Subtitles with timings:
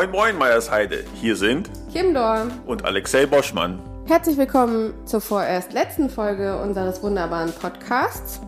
[0.00, 3.82] Moin Moin Meiersheide, hier sind Kim Dor und Alexei Boschmann.
[4.06, 8.40] Herzlich willkommen zur vorerst letzten Folge unseres wunderbaren Podcasts.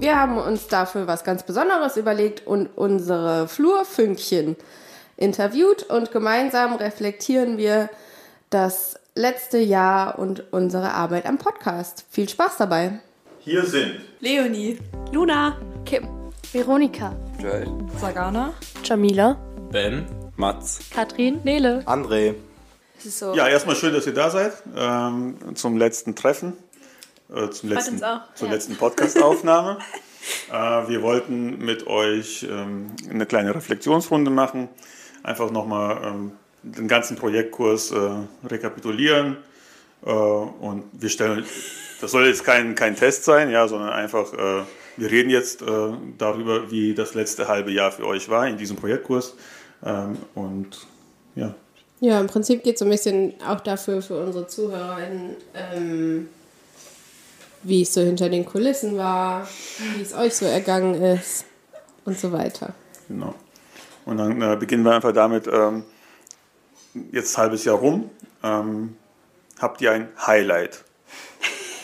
[0.00, 4.56] Wir haben uns dafür was ganz Besonderes überlegt und unsere Flurfünkchen
[5.16, 7.88] interviewt und gemeinsam reflektieren wir
[8.50, 12.04] das letzte Jahr und unsere Arbeit am Podcast.
[12.10, 12.98] Viel Spaß dabei.
[13.38, 14.80] Hier sind Leonie,
[15.12, 16.08] Luna, Kim,
[16.50, 17.68] Veronika, Joel,
[18.00, 19.38] Sagana, Jamila,
[19.70, 20.04] Ben,
[20.40, 21.82] Mats, Katrin, Nele.
[21.84, 22.34] André.
[22.98, 23.34] So.
[23.34, 26.54] Ja, erstmal schön, dass ihr da seid ähm, zum letzten Treffen,
[27.28, 28.00] äh, zum letzten,
[28.34, 29.78] zur letzten Podcast-Aufnahme.
[30.50, 34.70] äh, wir wollten mit euch ähm, eine kleine Reflexionsrunde machen,
[35.22, 38.10] einfach nochmal ähm, den ganzen Projektkurs äh,
[38.48, 39.36] rekapitulieren
[40.06, 41.44] äh, und wir stellen,
[42.00, 44.62] das soll jetzt kein, kein Test sein, ja, sondern einfach, äh,
[44.96, 45.66] wir reden jetzt äh,
[46.16, 49.36] darüber, wie das letzte halbe Jahr für euch war in diesem Projektkurs
[49.84, 50.86] ähm, und
[51.34, 51.54] ja,
[52.00, 56.28] Ja, im Prinzip geht es so ein bisschen auch dafür für unsere ZuhörerInnen, ähm,
[57.62, 59.46] wie es so hinter den Kulissen war,
[59.96, 61.44] wie es euch so ergangen ist
[62.04, 62.74] und so weiter.
[63.08, 63.34] Genau.
[64.06, 65.84] Und dann äh, beginnen wir einfach damit, ähm,
[67.12, 68.10] jetzt halbes Jahr rum,
[68.42, 68.96] ähm,
[69.58, 70.84] habt ihr ein Highlight?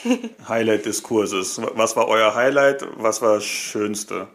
[0.49, 1.61] Highlight des Kurses.
[1.75, 2.87] Was war euer Highlight?
[2.97, 4.29] Was war das Schönste?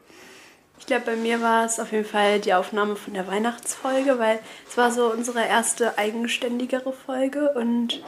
[0.91, 4.39] Glaube, bei mir war es auf jeden Fall die Aufnahme von der Weihnachtsfolge, weil
[4.69, 8.03] es war so unsere erste eigenständigere Folge und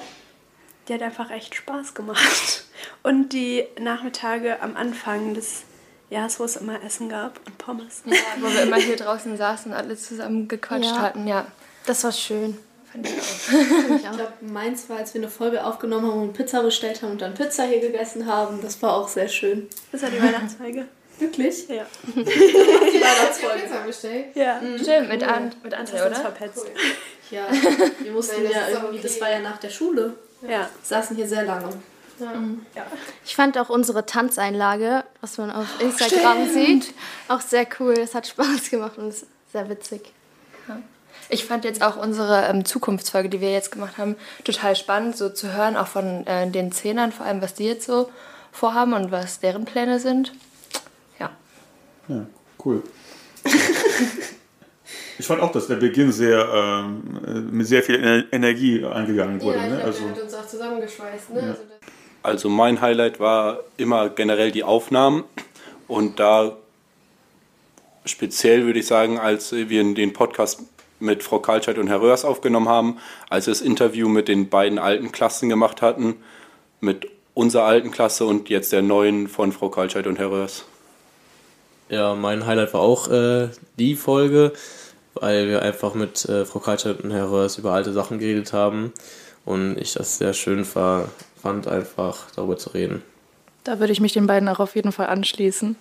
[0.89, 2.65] die hat einfach echt Spaß gemacht.
[3.03, 5.61] Und die Nachmittage am Anfang des
[6.09, 8.03] Jahres, wo es immer Essen gab und Pommes.
[8.05, 11.01] Ja, wo wir immer hier draußen saßen und alle zusammen gequatscht Ja.
[11.01, 11.25] hatten.
[11.25, 11.47] Ja,
[11.85, 12.57] das war schön.
[12.91, 13.95] Fand ich auch.
[13.95, 17.21] Ich glaube, meins war, als wir eine Folge aufgenommen haben und Pizza bestellt haben und
[17.21, 18.61] dann Pizza hier gegessen haben.
[18.61, 19.69] Das war auch sehr schön.
[19.93, 20.85] Das war die Weihnachtsfolge.
[21.19, 21.67] Wirklich?
[21.69, 21.85] Ja.
[22.15, 23.63] Die Weihnachtsfolge.
[24.35, 24.59] Ja.
[24.81, 26.15] Stimmt, mit, An mit Das André, oder?
[26.15, 26.65] verpetzt.
[27.31, 27.47] Ja,
[27.99, 28.99] wir mussten Nein, das ja irgendwie, okay.
[29.01, 30.13] das war ja nach der Schule.
[30.47, 30.69] Ja.
[30.83, 31.69] Saßen hier sehr lange.
[33.25, 36.93] Ich fand auch unsere Tanzeinlage, was man auf Instagram sieht,
[37.27, 37.93] auch sehr cool.
[37.93, 40.11] Es hat Spaß gemacht und ist sehr witzig.
[40.67, 40.77] Ja.
[41.29, 45.29] Ich fand jetzt auch unsere ähm, Zukunftsfolge, die wir jetzt gemacht haben, total spannend, so
[45.29, 48.11] zu hören, auch von äh, den Zehnern, vor allem was die jetzt so
[48.51, 50.33] vorhaben und was deren Pläne sind.
[52.07, 52.15] Ja.
[52.15, 52.25] Ja,
[52.65, 52.81] cool.
[55.19, 59.41] ich fand auch, dass der Beginn sehr ähm, äh, mit sehr viel Ener- Energie eingegangen
[59.41, 59.57] wurde.
[59.57, 59.75] Ja, ich ne?
[59.77, 61.29] glaub, Also, der hat uns auch zusammengeschweißt.
[61.33, 61.41] Ne?
[61.41, 61.89] Also das
[62.23, 65.23] Also mein Highlight war immer generell die Aufnahmen
[65.87, 66.57] und da
[68.05, 70.61] speziell würde ich sagen, als wir den Podcast
[70.99, 72.97] mit Frau Kaltscheid und Herr Röhrs aufgenommen haben,
[73.29, 76.15] als wir das Interview mit den beiden alten Klassen gemacht hatten,
[76.79, 80.65] mit unserer alten Klasse und jetzt der neuen von Frau Kaltscheid und Herr Röhrs.
[81.89, 84.53] Ja, mein Highlight war auch äh, die Folge,
[85.15, 88.93] weil wir einfach mit äh, Frau Kaltscheid und Herr Röhrs über alte Sachen geredet haben
[89.45, 91.09] und ich das sehr schön war,
[91.41, 93.03] fand, einfach darüber zu reden.
[93.63, 95.75] Da würde ich mich den beiden auch auf jeden Fall anschließen.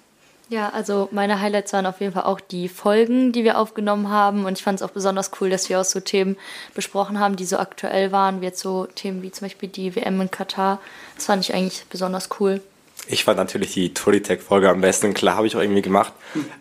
[0.48, 4.44] Ja, also meine Highlights waren auf jeden Fall auch die Folgen, die wir aufgenommen haben.
[4.44, 6.36] Und ich fand es auch besonders cool, dass wir auch so Themen
[6.74, 10.20] besprochen haben, die so aktuell waren, wie jetzt so Themen wie zum Beispiel die WM
[10.20, 10.78] in Katar.
[11.14, 12.60] Das fand ich eigentlich besonders cool.
[13.12, 15.12] Ich fand natürlich die Tolitech-Folge am besten.
[15.12, 16.14] Klar, habe ich auch irgendwie gemacht.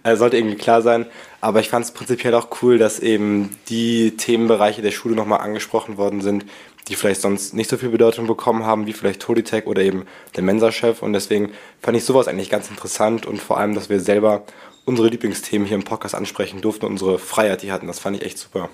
[0.03, 1.06] Äh, sollte irgendwie klar sein.
[1.39, 5.95] Aber ich fand es prinzipiell auch cool, dass eben die Themenbereiche der Schule nochmal angesprochen
[5.95, 6.45] worden sind,
[6.89, 10.44] die vielleicht sonst nicht so viel Bedeutung bekommen haben, wie vielleicht Tolitech oder eben der
[10.44, 11.01] Mensa-Chef.
[11.01, 14.44] Und deswegen fand ich sowas eigentlich ganz interessant und vor allem, dass wir selber
[14.83, 17.88] unsere Lieblingsthemen hier im Podcast ansprechen durften und unsere Freiheit, die hatten.
[17.88, 18.68] Das fand ich echt super.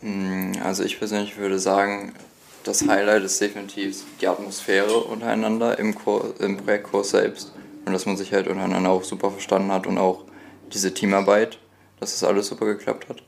[0.00, 2.12] Mm, Also ich persönlich würde sagen,
[2.64, 7.52] das Highlight ist definitiv die Atmosphäre untereinander im, Kur im Projektkurs selbst
[7.84, 10.24] und dass man sich halt untereinander auch super verstanden hat und auch
[10.72, 11.58] diese Teamarbeit,
[11.98, 13.22] dass das alles super geklappt hat.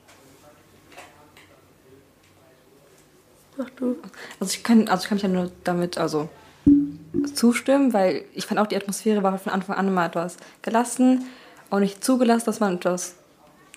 [4.41, 6.29] Also ich kann, also ich kann mich ja nur damit also
[7.35, 11.27] zustimmen, weil ich fand auch die Atmosphäre war von Anfang an immer etwas gelassen,
[11.71, 13.15] auch nicht zugelassen, dass man etwas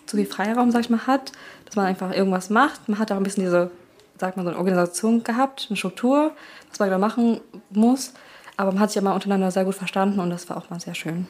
[0.05, 1.31] zu viel Freiraum, sag ich mal, hat,
[1.65, 2.87] dass man einfach irgendwas macht.
[2.87, 3.71] Man hat auch ein bisschen diese,
[4.17, 6.31] sagt man, so eine Organisation gehabt, eine Struktur,
[6.69, 8.13] was man da machen muss.
[8.57, 10.79] Aber man hat sich ja mal untereinander sehr gut verstanden und das war auch mal
[10.79, 11.27] sehr schön.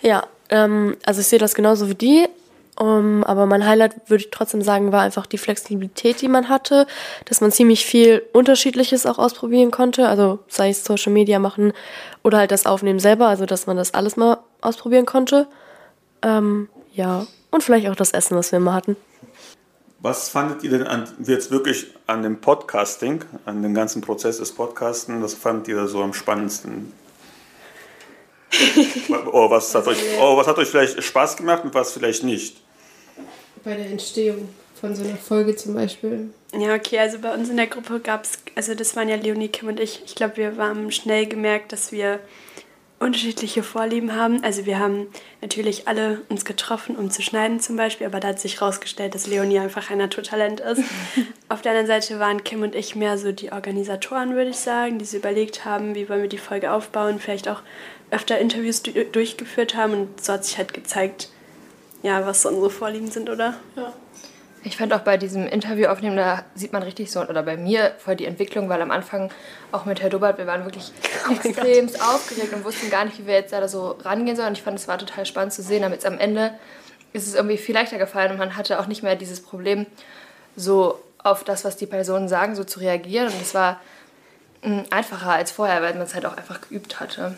[0.00, 2.28] Ja, ähm, also ich sehe das genauso wie die.
[2.80, 6.86] Um, aber mein Highlight würde ich trotzdem sagen, war einfach die Flexibilität, die man hatte,
[7.24, 10.06] dass man ziemlich viel Unterschiedliches auch ausprobieren konnte.
[10.06, 11.72] Also sei es Social Media machen
[12.22, 15.48] oder halt das Aufnehmen selber, also dass man das alles mal ausprobieren konnte.
[16.22, 18.94] Ähm, ja, und vielleicht auch das Essen, was wir immer hatten.
[20.00, 24.52] Was fandet ihr denn an, jetzt wirklich an dem Podcasting, an dem ganzen Prozess des
[24.52, 26.92] Podcasten, was fandet ihr da so am spannendsten?
[29.32, 32.62] oh, was hat euch, oh, was hat euch vielleicht Spaß gemacht und was vielleicht nicht?
[33.64, 34.48] bei der Entstehung
[34.80, 36.30] von so einer Folge zum Beispiel?
[36.52, 39.48] Ja, okay, also bei uns in der Gruppe gab es, also das waren ja Leonie,
[39.48, 40.02] Kim und ich.
[40.06, 42.20] Ich glaube, wir haben schnell gemerkt, dass wir
[43.00, 44.42] unterschiedliche Vorlieben haben.
[44.42, 45.06] Also wir haben
[45.40, 49.26] natürlich alle uns getroffen, um zu schneiden zum Beispiel, aber da hat sich herausgestellt, dass
[49.26, 50.82] Leonie einfach ein Naturtalent ist.
[51.48, 54.98] Auf der anderen Seite waren Kim und ich mehr so die Organisatoren, würde ich sagen,
[54.98, 57.62] die sich überlegt haben, wie wollen wir die Folge aufbauen, vielleicht auch
[58.10, 61.28] öfter Interviews durchgeführt haben und so hat sich halt gezeigt,
[62.02, 63.54] ja, was so unsere Vorlieben sind, oder?
[63.76, 63.92] Ja.
[64.64, 67.92] Ich fand auch bei diesem Interview aufnehmen, da sieht man richtig so, oder bei mir
[67.98, 69.30] voll die Entwicklung, weil am Anfang
[69.70, 70.92] auch mit Herr Dubbert, wir waren wirklich
[71.28, 74.48] oh extrem aufgeregt und wussten gar nicht, wie wir jetzt da so rangehen sollen.
[74.48, 76.54] Und ich fand, es war total spannend zu sehen, aber jetzt am Ende
[77.12, 79.86] ist es irgendwie viel leichter gefallen und man hatte auch nicht mehr dieses Problem,
[80.56, 83.28] so auf das, was die Personen sagen, so zu reagieren.
[83.28, 83.80] Und es war
[84.62, 87.36] mm, einfacher als vorher, weil man es halt auch einfach geübt hatte.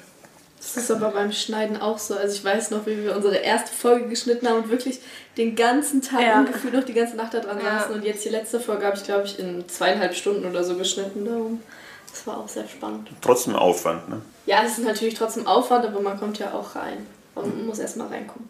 [0.61, 2.15] Das ist aber beim Schneiden auch so.
[2.15, 5.01] Also ich weiß noch, wie wir unsere erste Folge geschnitten haben und wirklich
[5.39, 6.39] den ganzen Tag ja.
[6.41, 7.81] ungefähr noch die ganze Nacht da dran ja.
[7.81, 7.95] saßen.
[7.95, 11.25] Und jetzt die letzte Folge habe ich, glaube ich, in zweieinhalb Stunden oder so geschnitten.
[11.25, 11.63] Darum.
[12.11, 13.09] Das war auch sehr spannend.
[13.23, 14.21] Trotzdem Aufwand, ne?
[14.45, 17.07] Ja, es ist natürlich trotzdem Aufwand, aber man kommt ja auch rein.
[17.35, 18.49] Man muss erst mal reinkommen.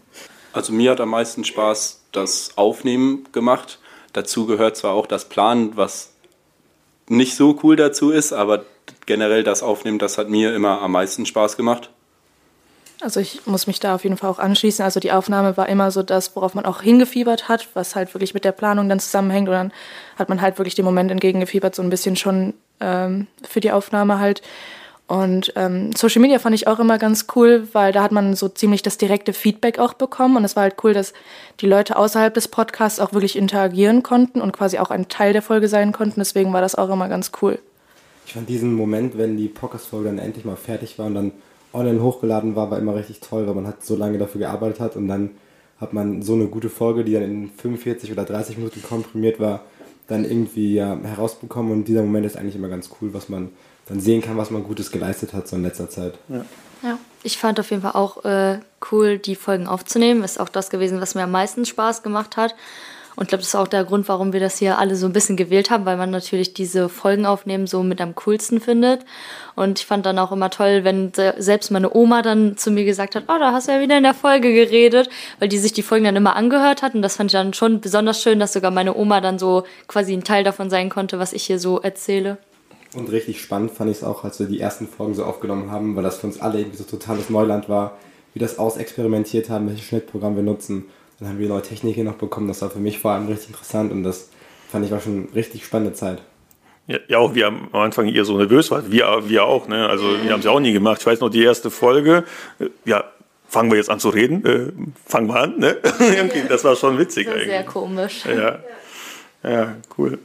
[0.53, 3.79] Also mir hat am meisten Spaß das Aufnehmen gemacht.
[4.13, 6.11] Dazu gehört zwar auch das Planen, was
[7.09, 8.65] nicht so cool dazu ist, aber
[9.07, 11.91] generell das Aufnehmen, das hat mir immer am meisten Spaß gemacht.
[13.01, 14.85] Also ich muss mich da auf jeden Fall auch anschließen.
[14.85, 18.35] Also die Aufnahme war immer so das, worauf man auch hingefiebert hat, was halt wirklich
[18.35, 19.49] mit der Planung dann zusammenhängt.
[19.49, 19.73] Und dann
[20.17, 24.19] hat man halt wirklich dem Moment entgegengefiebert, so ein bisschen schon ähm, für die Aufnahme
[24.19, 24.43] halt.
[25.07, 28.49] Und ähm, Social Media fand ich auch immer ganz cool, weil da hat man so
[28.49, 30.37] ziemlich das direkte Feedback auch bekommen.
[30.37, 31.15] Und es war halt cool, dass
[31.61, 35.43] die Leute außerhalb des Podcasts auch wirklich interagieren konnten und quasi auch ein Teil der
[35.43, 36.21] Folge sein konnten.
[36.21, 37.59] Deswegen war das auch immer ganz cool.
[38.27, 41.33] Ich fand diesen Moment, wenn die Podcast-Folge dann endlich mal fertig war und dann
[41.73, 44.97] online hochgeladen war, war immer richtig toll, weil man halt so lange dafür gearbeitet hat
[44.97, 45.31] und dann
[45.81, 49.63] hat man so eine gute Folge, die dann in 45 oder 30 Minuten komprimiert war,
[50.09, 53.51] dann irgendwie ja, herausbekommen und dieser Moment ist eigentlich immer ganz cool, was man
[53.87, 56.15] dann sehen kann, was man Gutes geleistet hat so in letzter Zeit.
[56.29, 56.45] Ja.
[56.83, 56.99] ja.
[57.23, 60.23] Ich fand auf jeden Fall auch äh, cool, die Folgen aufzunehmen.
[60.23, 62.55] Ist auch das gewesen, was mir am meisten Spaß gemacht hat.
[63.17, 65.13] Und ich glaube, das ist auch der Grund, warum wir das hier alle so ein
[65.13, 69.05] bisschen gewählt haben, weil man natürlich diese Folgen aufnehmen so mit am coolsten findet.
[69.57, 73.17] Und ich fand dann auch immer toll, wenn selbst meine Oma dann zu mir gesagt
[73.17, 75.83] hat, oh, da hast du ja wieder in der Folge geredet, weil die sich die
[75.83, 76.95] Folgen dann immer angehört hat.
[76.95, 80.13] Und das fand ich dann schon besonders schön, dass sogar meine Oma dann so quasi
[80.13, 82.39] ein Teil davon sein konnte, was ich hier so erzähle.
[82.95, 85.95] Und richtig spannend fand ich es auch, als wir die ersten Folgen so aufgenommen haben,
[85.95, 87.99] weil das für uns alle irgendwie so totales Neuland war,
[88.35, 90.87] wie das ausexperimentiert haben, welches Schnittprogramm wir nutzen.
[91.21, 92.49] Dann haben wir neue Techniken noch bekommen.
[92.49, 94.31] Das war für mich vor allem richtig interessant und das
[94.71, 96.23] fand ich war schon eine richtig spannende Zeit.
[96.87, 98.91] Ja, ja, auch wie am Anfang ihr so nervös wart.
[98.91, 99.89] Wir, wir auch, ne?
[99.89, 101.01] Also wir haben es ja auch nie gemacht.
[101.01, 102.25] Ich weiß noch, die erste Folge,
[102.85, 103.05] ja,
[103.49, 104.45] fangen wir jetzt an zu reden?
[104.45, 104.73] Äh,
[105.07, 105.77] fangen wir an, ne?
[106.49, 107.49] Das war schon witzig das eigentlich.
[107.49, 108.25] Sehr komisch.
[108.25, 108.59] Ja.
[109.43, 110.19] ja, cool.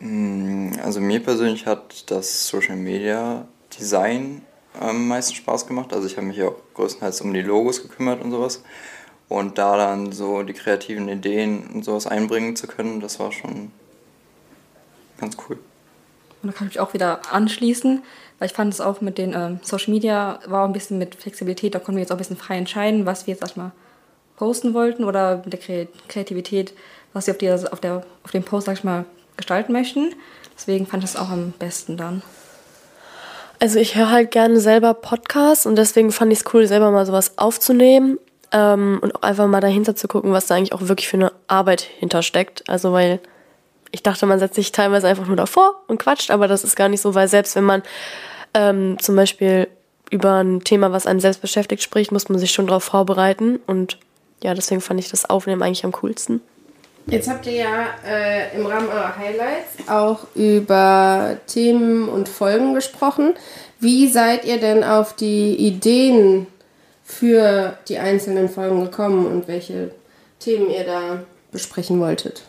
[0.00, 3.46] Mm, also mir persönlich hat das Social Media
[3.78, 4.42] Design
[4.80, 5.92] am meisten Spaß gemacht.
[5.92, 8.62] Also ich habe mich auch größtenteils um die Logos gekümmert und sowas.
[9.28, 13.70] Und da dann so die kreativen Ideen und sowas einbringen zu können, das war schon
[15.18, 15.58] ganz cool.
[16.42, 18.02] Und da kann ich mich auch wieder anschließen,
[18.38, 21.14] weil ich fand es auch mit den ähm, Social Media war auch ein bisschen mit
[21.14, 23.72] Flexibilität, da konnten wir jetzt auch ein bisschen frei entscheiden, was wir jetzt erstmal
[24.36, 26.74] posten wollten oder mit der Kreativität,
[27.12, 29.06] was wir auf, die, auf, der, auf dem Post, sag ich mal,
[29.36, 30.14] gestalten möchten.
[30.54, 32.22] Deswegen fand ich es auch am besten dann.
[33.60, 37.06] Also ich höre halt gerne selber Podcasts und deswegen fand ich es cool, selber mal
[37.06, 38.18] sowas aufzunehmen
[38.54, 41.32] ähm, und auch einfach mal dahinter zu gucken, was da eigentlich auch wirklich für eine
[41.48, 42.64] Arbeit hintersteckt.
[42.68, 43.20] Also weil
[43.90, 46.88] ich dachte, man setzt sich teilweise einfach nur davor und quatscht, aber das ist gar
[46.88, 47.82] nicht so, weil selbst wenn man
[48.54, 49.68] ähm, zum Beispiel
[50.10, 53.98] über ein Thema, was einen selbst beschäftigt, spricht, muss man sich schon darauf vorbereiten und
[54.42, 56.40] ja, deswegen fand ich das Aufnehmen eigentlich am coolsten.
[57.06, 63.34] Jetzt habt ihr ja äh, im Rahmen eurer Highlights auch über Themen und Folgen gesprochen.
[63.78, 66.46] Wie seid ihr denn auf die Ideen
[67.04, 69.90] für die einzelnen Folgen gekommen und welche
[70.40, 72.42] Themen ihr da besprechen wolltet?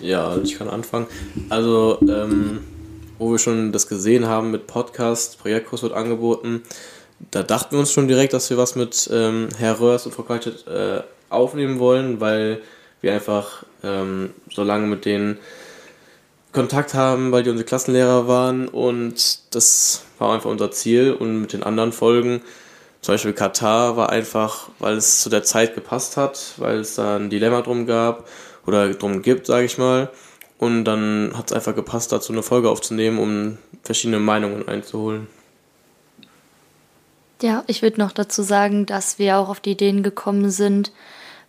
[0.00, 1.06] Ja, also ich kann anfangen.
[1.48, 2.64] Also, ähm,
[3.18, 6.62] wo wir schon das gesehen haben mit Podcast, Projektkurs wird angeboten,
[7.30, 10.24] da dachten wir uns schon direkt, dass wir was mit ähm, Herr Röhrs und Frau
[10.24, 12.60] Kaltet äh, aufnehmen wollen, weil
[13.00, 15.38] wir einfach ähm, so lange mit denen
[16.52, 21.52] Kontakt haben, weil die unsere Klassenlehrer waren und das war einfach unser Ziel und mit
[21.52, 22.42] den anderen Folgen
[23.04, 27.16] zum Beispiel Katar war einfach, weil es zu der Zeit gepasst hat, weil es da
[27.16, 28.26] ein Dilemma drum gab
[28.64, 30.08] oder drum gibt, sage ich mal.
[30.56, 35.26] Und dann hat es einfach gepasst, dazu eine Folge aufzunehmen, um verschiedene Meinungen einzuholen.
[37.42, 40.90] Ja, ich würde noch dazu sagen, dass wir auch auf die Ideen gekommen sind,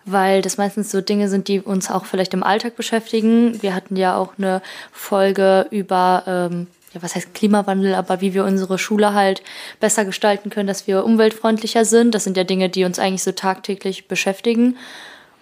[0.03, 3.62] weil das meistens so Dinge sind, die uns auch vielleicht im Alltag beschäftigen.
[3.62, 8.45] Wir hatten ja auch eine Folge über, ähm, ja, was heißt Klimawandel, aber wie wir
[8.45, 9.43] unsere Schule halt
[9.79, 12.15] besser gestalten können, dass wir umweltfreundlicher sind.
[12.15, 14.77] Das sind ja Dinge, die uns eigentlich so tagtäglich beschäftigen.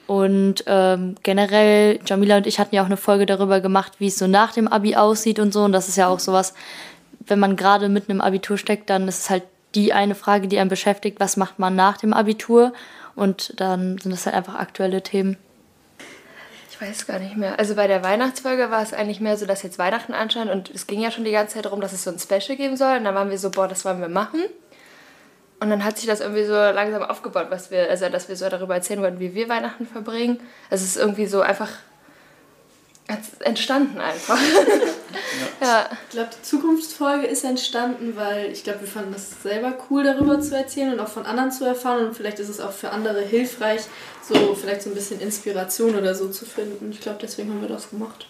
[0.08, 4.18] Und ähm, generell, Jamila und ich hatten ja auch eine Folge darüber gemacht, wie es
[4.18, 5.64] so nach dem Abi aussieht und so.
[5.64, 6.54] Und das ist ja auch sowas,
[7.26, 9.44] wenn man gerade mitten im Abitur steckt, dann ist es halt
[9.76, 12.74] die eine Frage, die einen beschäftigt, was macht man nach dem Abitur?
[13.16, 15.38] Und dann sind das halt einfach aktuelle Themen.
[16.84, 17.58] Weiß gar nicht mehr.
[17.60, 20.86] Also bei der Weihnachtsfolge war es eigentlich mehr so, dass jetzt Weihnachten anscheint und es
[20.86, 22.98] ging ja schon die ganze Zeit darum, dass es so ein Special geben soll.
[22.98, 24.42] Und dann waren wir so, boah, das wollen wir machen.
[25.62, 28.50] Und dann hat sich das irgendwie so langsam aufgebaut, was wir, also dass wir so
[28.50, 30.42] darüber erzählen wollten, wie wir Weihnachten verbringen.
[30.70, 31.70] Also es ist irgendwie so einfach
[33.40, 34.40] entstanden einfach.
[35.62, 35.68] ja.
[35.68, 35.90] ja.
[36.08, 40.40] Ich glaube, die Zukunftsfolge ist entstanden, weil ich glaube, wir fanden es selber cool, darüber
[40.40, 42.08] zu erzählen und auch von anderen zu erfahren.
[42.08, 43.82] Und vielleicht ist es auch für andere hilfreich,
[44.28, 46.92] so vielleicht so ein bisschen Inspiration oder so zu finden.
[46.92, 48.28] Ich glaube, deswegen haben wir das gemacht.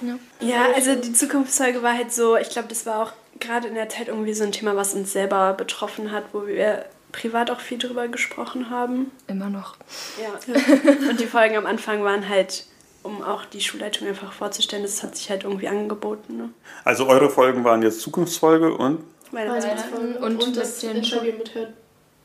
[0.00, 0.18] Ja.
[0.40, 3.88] ja, also die Zukunftsfolge war halt so, ich glaube, das war auch gerade in der
[3.88, 7.78] Zeit irgendwie so ein Thema, was uns selber betroffen hat, wo wir privat auch viel
[7.78, 9.12] drüber gesprochen haben.
[9.28, 9.76] Immer noch.
[10.20, 10.54] Ja.
[11.10, 12.64] Und die Folgen am Anfang waren halt
[13.02, 16.36] um auch die Schulleitung einfach vorzustellen, das hat sich halt irgendwie angeboten.
[16.36, 16.50] Ne?
[16.84, 19.00] Also eure Folgen waren jetzt Zukunftsfolge und?
[19.32, 21.72] Weihnachtsfolge und, und das Interview mit Herrn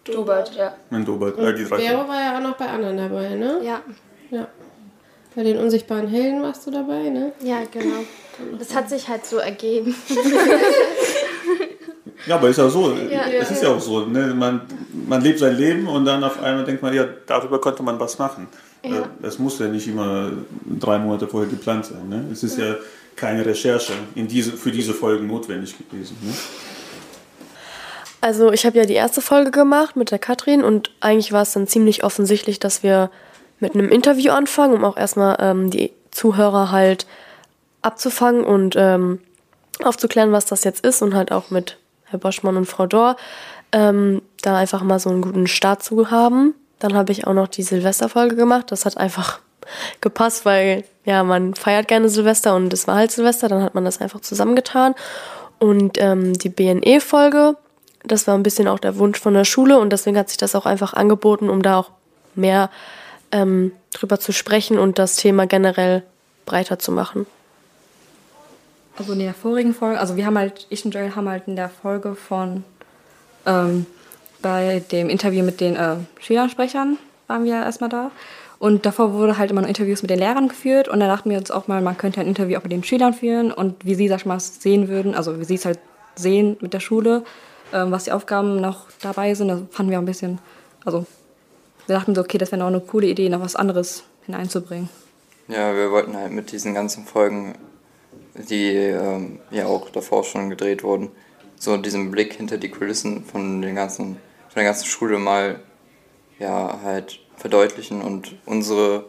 [0.04, 0.76] Dobert, ja.
[0.90, 1.78] Mit Dobert, ja, die drei.
[1.78, 3.60] Vero war ja auch noch bei anderen dabei, ne?
[3.64, 3.82] Ja.
[4.30, 4.48] Ja.
[5.36, 7.32] Bei den unsichtbaren Helden warst du dabei, ne?
[7.42, 8.04] Ja, genau.
[8.58, 9.96] Das hat sich halt so ergeben.
[12.26, 12.92] ja, aber ist ja so.
[12.94, 14.06] Ja, es ist ja auch so.
[14.06, 14.34] Ne?
[14.34, 14.62] Man,
[15.08, 18.18] man lebt sein Leben und dann auf einmal denkt man, ja, darüber könnte man was
[18.20, 18.48] machen.
[18.84, 19.02] Ja.
[19.02, 20.32] Äh, das muss ja nicht immer
[20.80, 22.10] drei Monate vorher geplant sein.
[22.10, 22.26] Ne?
[22.32, 22.76] Es ist ja, ja
[23.16, 26.18] keine Recherche in diese, für diese Folgen notwendig gewesen.
[26.22, 26.34] Ne?
[28.22, 31.54] Also ich habe ja die erste Folge gemacht mit der Katrin und eigentlich war es
[31.54, 33.12] dann ziemlich offensichtlich, dass wir
[33.60, 37.06] mit einem Interview anfangen, um auch erstmal ähm, die Zuhörer halt
[37.82, 39.20] abzufangen und ähm,
[39.84, 43.18] aufzuklären, was das jetzt ist und halt auch mit Herr Boschmann und Frau Dor
[43.72, 46.54] ähm, da einfach mal so einen guten Start zu haben.
[46.80, 48.72] Dann habe ich auch noch die Silvesterfolge gemacht.
[48.72, 49.40] Das hat einfach
[50.02, 53.86] gepasst, weil ja, man feiert gerne Silvester und es war halt Silvester, dann hat man
[53.86, 54.96] das einfach zusammengetan.
[55.60, 57.56] Und ähm, die BNE-Folge,
[58.04, 60.56] das war ein bisschen auch der Wunsch von der Schule und deswegen hat sich das
[60.56, 61.92] auch einfach angeboten, um da auch
[62.36, 62.70] mehr
[63.32, 66.04] ähm, drüber zu sprechen und das Thema generell
[66.46, 67.26] breiter zu machen.
[68.98, 71.56] Also in der vorigen Folge, also wir haben halt, ich und Joel haben halt in
[71.56, 72.64] der Folge von
[73.46, 73.86] ähm,
[74.42, 78.12] bei dem Interview mit den äh, Schülersprechern waren wir erstmal da.
[78.60, 80.88] Und davor wurde halt immer noch Interviews mit den Lehrern geführt.
[80.88, 83.14] Und da dachten wir uns auch mal, man könnte ein Interview auch mit den Schülern
[83.14, 85.80] führen und wie sie, sag ich mal, sehen würden, also wie sie es halt
[86.16, 87.24] sehen mit der Schule,
[87.74, 89.50] ähm, was die Aufgaben noch dabei sind.
[89.50, 90.40] Das fanden wir auch ein bisschen,
[90.86, 91.06] also
[91.86, 94.90] wir dachten so, okay, das wäre noch eine coole Idee, noch was anderes hineinzubringen.
[95.48, 97.56] Ja, wir wollten halt mit diesen ganzen Folgen,
[98.34, 101.10] die ähm, ja auch davor schon gedreht wurden,
[101.56, 104.18] so diesen Blick hinter die Kulissen von den ganzen
[104.58, 105.60] von der ganzen Schule mal
[106.40, 109.06] ja, halt verdeutlichen und unsere,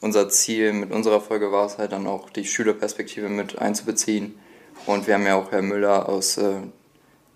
[0.00, 4.36] unser Ziel mit unserer Folge war es halt dann auch, die Schülerperspektive mit einzubeziehen.
[4.86, 6.54] Und wir haben ja auch Herr Müller aus äh,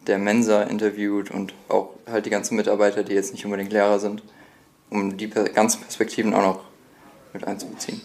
[0.09, 4.25] der Mensa interviewt und auch halt die ganzen Mitarbeiter, die jetzt nicht unbedingt Lehrer sind,
[4.91, 6.65] um die ganzen Perspektiven auch noch
[7.33, 8.03] mit einzubeziehen.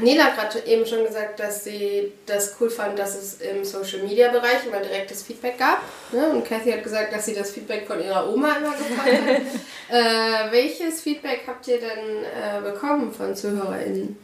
[0.00, 4.02] Nela hat gerade eben schon gesagt, dass sie das cool fand, dass es im Social
[4.02, 5.82] Media Bereich immer direktes Feedback gab.
[6.12, 6.30] Ne?
[6.30, 9.40] Und Kathy hat gesagt, dass sie das Feedback von ihrer Oma immer gefallen hat.
[9.90, 14.16] äh, welches Feedback habt ihr denn äh, bekommen von ZuhörerInnen?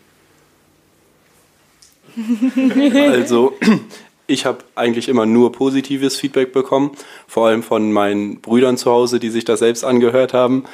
[2.96, 3.56] Also,
[4.30, 6.92] ich habe eigentlich immer nur positives Feedback bekommen,
[7.26, 10.64] vor allem von meinen Brüdern zu Hause, die sich das selbst angehört haben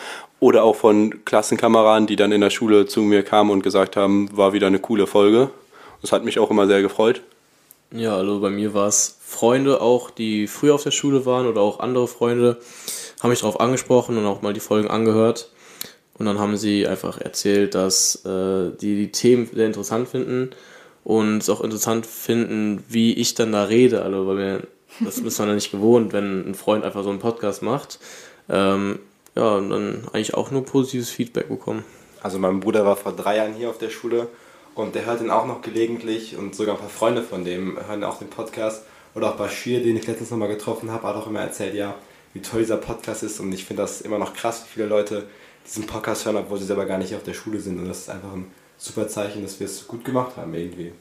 [0.41, 4.29] oder auch von Klassenkameraden, die dann in der Schule zu mir kamen und gesagt haben,
[4.37, 5.51] war wieder eine coole Folge.
[6.03, 7.23] Das hat mich auch immer sehr gefreut.
[7.93, 11.63] Ja, also bei mir war es Freunde auch, die früher auf der Schule waren oder
[11.63, 12.59] auch andere Freunde,
[13.23, 15.51] haben mich darauf angesprochen und auch mal die Folgen angehört.
[16.19, 20.51] Und dann haben sie einfach erzählt, dass äh, die die Themen sehr interessant finden
[21.07, 24.03] und es auch interessant finden, wie ich dann da rede.
[24.03, 24.63] Also, weil mir,
[24.99, 28.01] das ist man ja nicht gewohnt, wenn ein Freund einfach so einen Podcast macht.
[28.49, 28.99] Ähm,
[29.37, 31.85] ja, und dann eigentlich auch nur positives Feedback bekommen.
[32.25, 34.27] Also mein Bruder war vor drei Jahren hier auf der Schule
[34.75, 38.03] und der hört ihn auch noch gelegentlich und sogar ein paar Freunde von dem hören
[38.03, 38.83] auch den Podcast.
[39.15, 41.95] Oder auch Bashir, den ich letztens nochmal getroffen habe, hat auch immer erzählt, ja,
[42.35, 45.29] wie toll dieser Podcast ist und ich finde das immer noch krass, wie viele Leute
[45.65, 48.11] diesen Podcast hören, obwohl sie selber gar nicht auf der Schule sind und das ist
[48.11, 50.93] einfach ein super Zeichen, dass wir es gut gemacht haben irgendwie.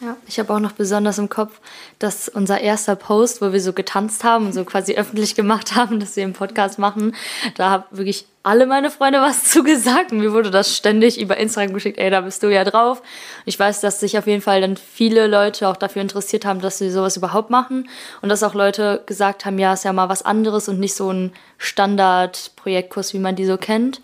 [0.00, 1.60] Ja, ich habe auch noch besonders im Kopf,
[1.98, 5.98] dass unser erster Post, wo wir so getanzt haben und so quasi öffentlich gemacht haben,
[5.98, 7.16] dass wir einen Podcast machen,
[7.56, 10.12] da haben wirklich alle meine Freunde was zugesagt.
[10.12, 13.02] Mir wurde das ständig über Instagram geschickt, ey, da bist du ja drauf.
[13.44, 16.78] Ich weiß, dass sich auf jeden Fall dann viele Leute auch dafür interessiert haben, dass
[16.78, 17.88] sie sowas überhaupt machen.
[18.22, 21.12] Und dass auch Leute gesagt haben, ja, ist ja mal was anderes und nicht so
[21.12, 24.00] ein Standard-Projektkurs, wie man die so kennt.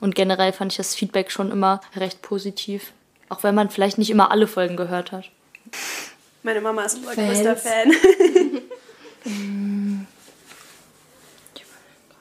[0.00, 2.92] Und generell fand ich das Feedback schon immer recht positiv.
[3.28, 5.30] Auch wenn man vielleicht nicht immer alle Folgen gehört hat.
[6.42, 7.92] Meine Mama ist unser größter Fan.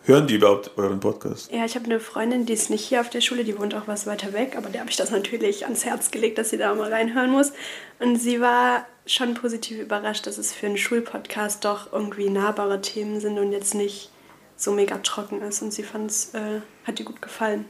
[0.08, 1.52] Hören die überhaupt euren Podcast?
[1.52, 3.88] Ja, ich habe eine Freundin, die ist nicht hier auf der Schule, die wohnt auch
[3.88, 6.74] was weiter weg, aber der habe ich das natürlich ans Herz gelegt, dass sie da
[6.76, 7.52] mal reinhören muss.
[8.00, 13.20] Und sie war schon positiv überrascht, dass es für einen Schulpodcast doch irgendwie nahbare Themen
[13.20, 14.10] sind und jetzt nicht
[14.58, 15.62] so mega trocken ist.
[15.62, 17.66] Und sie fand es, äh, hat ihr gut gefallen.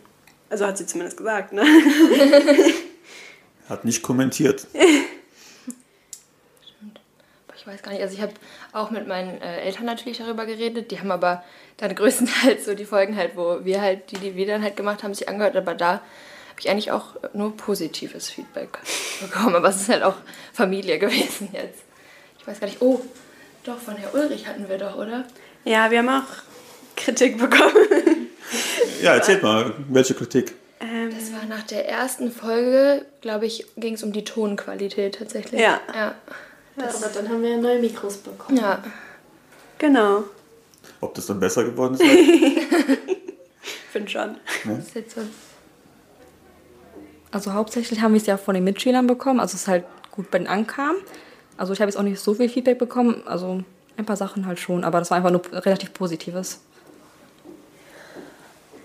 [0.50, 1.63] Also hat sie zumindest gesagt, ne?
[3.70, 4.67] Hat nicht kommentiert.
[7.60, 8.32] Ich weiß gar nicht, also ich habe
[8.72, 11.44] auch mit meinen äh, Eltern natürlich darüber geredet, die haben aber
[11.75, 15.03] dann größtenteils so die Folgen halt, wo wir halt, die, die wir dann halt gemacht
[15.03, 18.79] haben, sich angehört, aber da habe ich eigentlich auch nur positives Feedback
[19.20, 20.15] bekommen, aber es ist halt auch
[20.53, 21.84] Familie gewesen jetzt.
[22.39, 23.01] Ich weiß gar nicht, oh,
[23.65, 25.25] doch, von Herr Ulrich hatten wir doch, oder?
[25.65, 26.24] Ja, wir haben auch
[26.98, 28.27] Kritik bekommen.
[29.01, 30.54] Ja, erzählt mal, welche Kritik?
[30.80, 35.62] Ähm, Das war nach der ersten Folge, glaube ich, ging es um die Tonqualität tatsächlich.
[35.62, 35.80] Ja.
[35.94, 36.16] ja.
[36.75, 38.58] Das, aber dann haben wir ja neue Mikros bekommen.
[38.58, 38.84] Ja.
[39.77, 40.24] Genau.
[41.01, 42.04] Ob das dann besser geworden ist?
[43.92, 44.38] Finde schon.
[44.66, 44.84] Ne?
[47.32, 50.32] Also hauptsächlich haben wir es ja von den Mitschülern bekommen, also es ist halt gut
[50.32, 50.96] bei denen ankam.
[51.58, 53.63] Also ich habe jetzt auch nicht so viel Feedback bekommen, also
[53.98, 56.62] ein paar Sachen halt schon, aber das war einfach nur relativ Positives.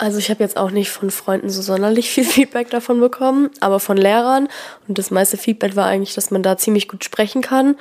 [0.03, 3.79] Also ich habe jetzt auch nicht von Freunden so sonderlich viel Feedback davon bekommen, aber
[3.79, 4.49] von Lehrern.
[4.89, 7.79] Und das meiste Feedback war eigentlich, dass man da ziemlich gut sprechen kann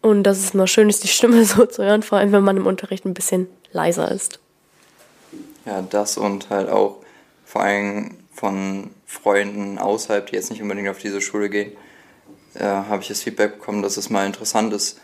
[0.00, 2.56] und dass es mal schön ist, die Stimme so zu hören, vor allem wenn man
[2.56, 4.38] im Unterricht ein bisschen leiser ist.
[5.66, 6.98] Ja, das und halt auch
[7.44, 11.72] vor allem von Freunden außerhalb, die jetzt nicht unbedingt auf diese Schule gehen,
[12.54, 15.00] äh, habe ich das Feedback bekommen, dass es mal interessant ist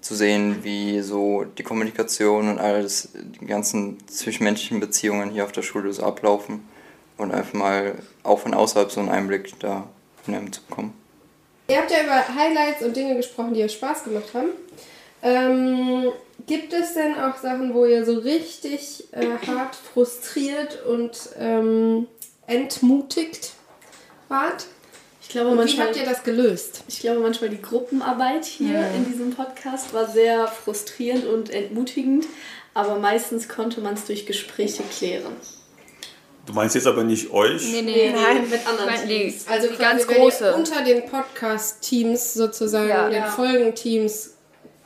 [0.00, 5.62] zu sehen, wie so die Kommunikation und alles, die ganzen zwischenmenschlichen Beziehungen hier auf der
[5.62, 6.68] Schule so ablaufen
[7.16, 9.88] und einfach mal auch von außerhalb so einen Einblick da
[10.24, 10.94] hinein zu bekommen.
[11.68, 14.48] Ihr habt ja über Highlights und Dinge gesprochen, die euch Spaß gemacht haben.
[15.22, 16.12] Ähm,
[16.46, 22.06] gibt es denn auch Sachen, wo ihr so richtig äh, hart frustriert und ähm,
[22.46, 23.52] entmutigt
[24.28, 24.66] wart?
[25.28, 26.84] Ich glaube, Und wie manchmal, habt ihr das gelöst?
[26.88, 28.88] ich glaube, manchmal die Gruppenarbeit hier Ja.
[28.96, 32.24] in diesem Podcast war sehr frustrierend und entmutigend,
[32.72, 35.32] aber meistens konnte man es durch Gespräche klären.
[36.46, 37.62] Du meinst jetzt aber nicht euch?
[37.72, 39.46] Nee, nee, Nein, mit anderen die, Teams.
[39.48, 40.54] Also die ganz große.
[40.54, 43.10] unter den Podcast-Teams sozusagen, Ja.
[43.10, 43.26] den Ja.
[43.26, 44.30] Folgenteams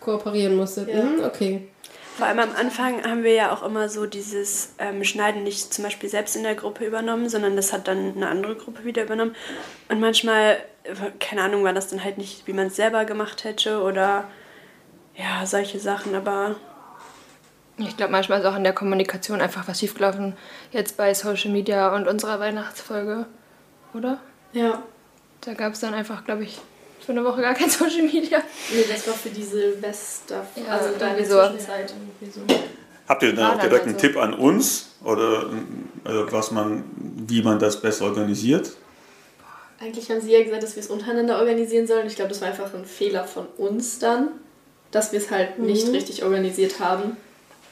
[0.00, 0.88] kooperieren musstet.
[0.88, 1.04] Ja.
[1.04, 1.68] Mhm, okay.
[2.16, 5.84] Vor allem am Anfang haben wir ja auch immer so dieses ähm, Schneiden nicht zum
[5.84, 9.34] Beispiel selbst in der Gruppe übernommen, sondern das hat dann eine andere Gruppe wieder übernommen.
[9.88, 10.58] Und manchmal,
[11.20, 14.30] keine Ahnung, war das dann halt nicht, wie man es selber gemacht hätte oder
[15.16, 16.14] ja, solche Sachen.
[16.14, 16.56] Aber
[17.78, 20.36] Ich glaube, manchmal ist auch in der Kommunikation einfach was schiefgelaufen.
[20.70, 23.26] Jetzt bei Social Media und unserer Weihnachtsfolge,
[23.94, 24.18] oder?
[24.52, 24.82] Ja.
[25.40, 26.60] Da gab es dann einfach, glaube ich,
[27.04, 28.42] für eine Woche gar kein Social Media.
[28.72, 31.40] Nee, das war für die Silvester, Ja, also der so.
[31.40, 31.94] Zwischenzeit.
[32.32, 32.40] So.
[33.08, 34.00] Habt ihr dann War auch dann direkt einen so.
[34.00, 34.90] Tipp an uns?
[35.04, 35.50] Oder
[36.04, 36.84] also was man,
[37.26, 38.72] wie man das besser organisiert?
[39.80, 42.06] Eigentlich haben sie ja gesagt, dass wir es untereinander organisieren sollen.
[42.06, 44.28] Ich glaube, das war einfach ein Fehler von uns dann,
[44.92, 47.16] dass wir es halt nicht richtig organisiert haben.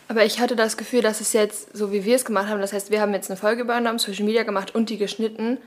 [0.09, 2.73] Aber ich hatte das Gefühl, dass es jetzt, so wie wir es gemacht haben, das
[2.73, 5.59] heißt, wir haben jetzt eine Folge übernommen, Social Media gemacht und die geschnitten.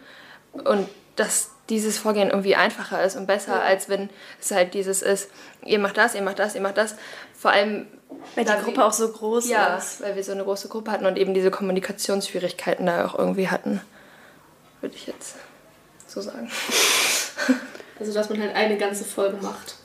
[0.52, 4.10] Und dass dieses Vorgehen irgendwie einfacher ist und besser, als wenn
[4.42, 5.30] es halt dieses ist,
[5.66, 6.96] ihr macht das, ihr macht das, ihr macht das.
[7.38, 7.88] Vor allem,
[8.36, 10.02] weil die Gruppe wir- auch so groß ja, ist.
[10.02, 13.82] weil wir so eine große Gruppe hatten und eben diese Kommunikationsschwierigkeiten da auch irgendwie hatten.
[14.82, 15.36] Würde ich jetzt
[16.08, 16.50] so sagen.
[18.00, 19.76] Also, dass man halt eine ganze Folge macht.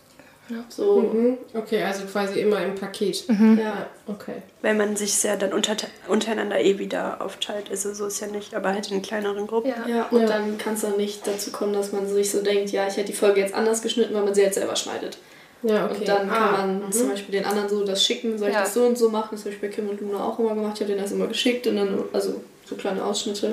[0.50, 0.64] Ja.
[0.68, 1.38] So, Mhm.
[1.54, 3.24] Okay, also quasi immer im Paket.
[3.28, 3.86] ja.
[4.06, 4.36] Okay.
[4.62, 5.76] Weil man sich ja dann unter,
[6.08, 7.70] untereinander eh wieder aufteilt.
[7.70, 9.68] Also so ist ja nicht, aber halt in kleineren Gruppen.
[9.68, 9.86] Ja.
[9.86, 10.26] Ja, und Ja.
[10.28, 13.06] dann kann es dann nicht dazu kommen, dass man sich so denkt, ja, ich hätte
[13.08, 15.18] die Folge jetzt anders geschnitten, weil man sie jetzt selber schneidet.
[15.62, 15.96] Ja, okay.
[16.00, 16.92] Und dann kann Ah, man mhm.
[16.92, 18.60] zum Beispiel den anderen so das schicken, soll ich Ja.
[18.62, 19.30] das so und so machen?
[19.32, 20.72] Das habe ich bei Kim und Luna auch immer gemacht.
[20.76, 23.48] Ich habe denen das immer geschickt und dann, also so kleine Ausschnitte.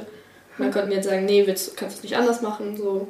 [0.58, 2.77] Und dann konnten wir jetzt sagen, nee, willst, kannst du es nicht anders machen.
[2.77, 3.08] So.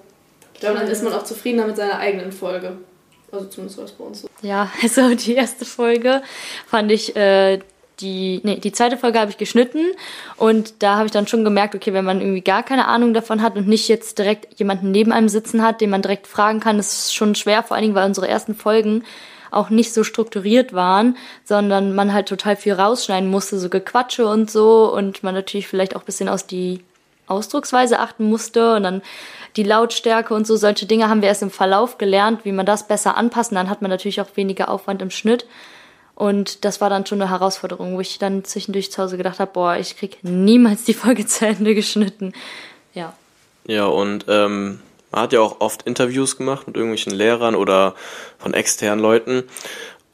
[0.54, 2.78] Ich glaube, dann ist man auch zufriedener mit seiner eigenen Folge.
[3.36, 4.28] Also zumindest war das bei uns so.
[4.42, 6.22] Ja, also die erste Folge
[6.68, 7.60] fand ich, äh,
[8.00, 9.86] die, nee, die zweite Folge habe ich geschnitten
[10.38, 13.42] und da habe ich dann schon gemerkt, okay, wenn man irgendwie gar keine Ahnung davon
[13.42, 16.78] hat und nicht jetzt direkt jemanden neben einem sitzen hat, den man direkt fragen kann,
[16.78, 19.04] ist schon schwer, vor allen Dingen, weil unsere ersten Folgen
[19.52, 24.52] auch nicht so strukturiert waren, sondern man halt total viel rausschneiden musste, so Gequatsche und
[24.52, 26.82] so und man natürlich vielleicht auch ein bisschen aus die
[27.28, 29.02] Ausdrucksweise achten musste und dann
[29.56, 32.88] die Lautstärke und so solche Dinge haben wir erst im Verlauf gelernt, wie man das
[32.88, 33.56] besser anpassen.
[33.56, 35.46] Dann hat man natürlich auch weniger Aufwand im Schnitt.
[36.16, 39.52] Und das war dann schon eine Herausforderung, wo ich dann zwischendurch zu Hause gedacht habe,
[39.52, 42.34] boah, ich krieg niemals die Folge zu Ende geschnitten.
[42.94, 43.14] Ja.
[43.68, 44.80] Ja, und ähm,
[45.12, 47.96] man hat ja auch oft Interviews gemacht mit irgendwelchen Lehrern oder
[48.38, 49.44] von externen Leuten.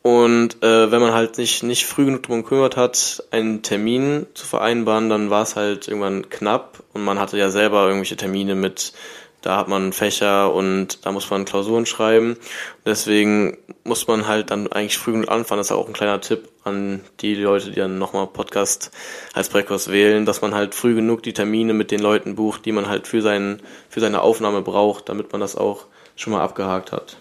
[0.04, 4.48] Und äh, wenn man halt nicht, nicht früh genug darum gekümmert hat, einen Termin zu
[4.48, 8.94] vereinbaren, dann war es halt irgendwann knapp und man hatte ja selber irgendwelche Termine mit
[9.42, 12.38] da hat man Fächer und da muss man Klausuren schreiben.
[12.86, 15.58] Deswegen muss man halt dann eigentlich früh genug anfangen.
[15.58, 18.92] Das ist auch ein kleiner Tipp an die Leute, die dann nochmal Podcast
[19.34, 22.72] als Projektkurs wählen, dass man halt früh genug die Termine mit den Leuten bucht, die
[22.72, 26.92] man halt für, seinen, für seine Aufnahme braucht, damit man das auch schon mal abgehakt
[26.92, 27.18] hat.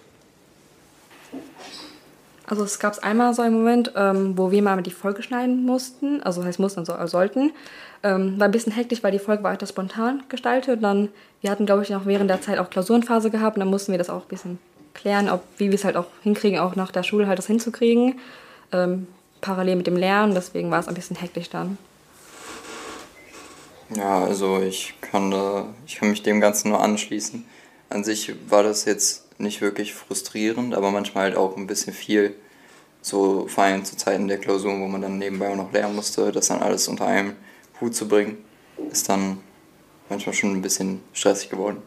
[2.50, 6.20] Also es gab einmal so einen Moment, ähm, wo wir mal die Folge schneiden mussten,
[6.20, 7.52] also heißt mussten, so, also sollten.
[8.02, 10.78] Ähm, war ein bisschen hektisch, weil die Folge war etwas spontan gestaltet.
[10.78, 11.08] Und dann,
[11.42, 13.98] wir hatten, glaube ich, noch während der Zeit auch Klausurenphase gehabt und dann mussten wir
[13.98, 14.58] das auch ein bisschen
[14.94, 18.18] klären, ob, wie wir es halt auch hinkriegen, auch nach der Schule halt das hinzukriegen.
[18.72, 19.06] Ähm,
[19.40, 21.78] parallel mit dem Lernen, deswegen war es ein bisschen hektisch dann.
[23.90, 27.44] Ja, also ich kann da, ich kann mich dem Ganzen nur anschließen.
[27.90, 32.34] An sich war das jetzt nicht wirklich frustrierend, aber manchmal halt auch ein bisschen viel.
[33.02, 36.30] So vor allem zu Zeiten der Klausur, wo man dann nebenbei auch noch lernen musste,
[36.32, 37.34] das dann alles unter einem
[37.80, 38.44] Hut zu bringen,
[38.90, 39.38] ist dann
[40.08, 41.82] manchmal schon ein bisschen stressig geworden.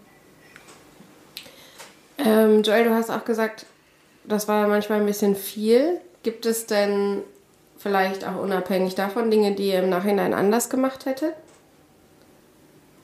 [2.18, 3.66] Ähm, Joel, du hast auch gesagt,
[4.24, 6.00] das war manchmal ein bisschen viel.
[6.24, 7.22] Gibt es denn
[7.78, 11.36] vielleicht auch unabhängig davon Dinge, die ihr im Nachhinein anders gemacht hättet?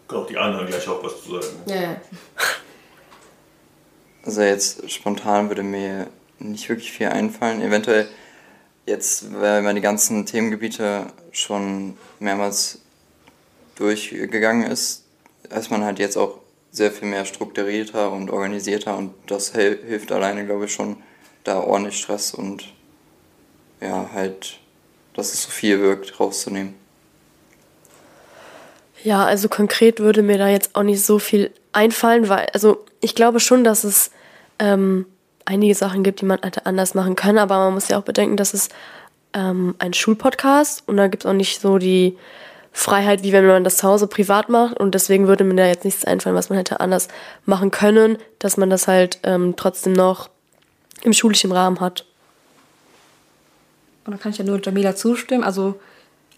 [0.07, 1.55] Kann auch die anderen gleich auch was zu sagen.
[1.67, 2.01] Ja, ja.
[4.29, 6.05] Also jetzt spontan würde mir
[6.37, 7.63] nicht wirklich viel einfallen.
[7.63, 8.07] Eventuell
[8.85, 12.77] jetzt, wenn man die ganzen Themengebiete schon mehrmals
[13.73, 15.05] durchgegangen ist,
[15.49, 20.45] ist man halt jetzt auch sehr viel mehr strukturierter und organisierter und das hilft alleine,
[20.45, 20.97] glaube ich, schon,
[21.43, 22.71] da ordentlich Stress und
[23.81, 24.59] ja, halt,
[25.15, 26.75] dass es so viel wirkt, rauszunehmen.
[29.03, 33.15] Ja, also konkret würde mir da jetzt auch nicht so viel einfallen, weil, also ich
[33.15, 34.11] glaube schon, dass es
[34.59, 35.05] ähm,
[35.45, 38.37] einige Sachen gibt, die man hätte anders machen können, aber man muss ja auch bedenken,
[38.37, 38.69] dass es
[39.33, 42.17] ähm, ein Schulpodcast und da gibt es auch nicht so die
[42.71, 45.85] Freiheit, wie wenn man das zu Hause privat macht und deswegen würde mir da jetzt
[45.85, 47.07] nichts einfallen, was man hätte anders
[47.45, 50.29] machen können, dass man das halt ähm, trotzdem noch
[51.03, 52.05] im schulischen Rahmen hat.
[54.05, 55.43] Und da kann ich ja nur Jamila zustimmen.
[55.43, 55.79] Also,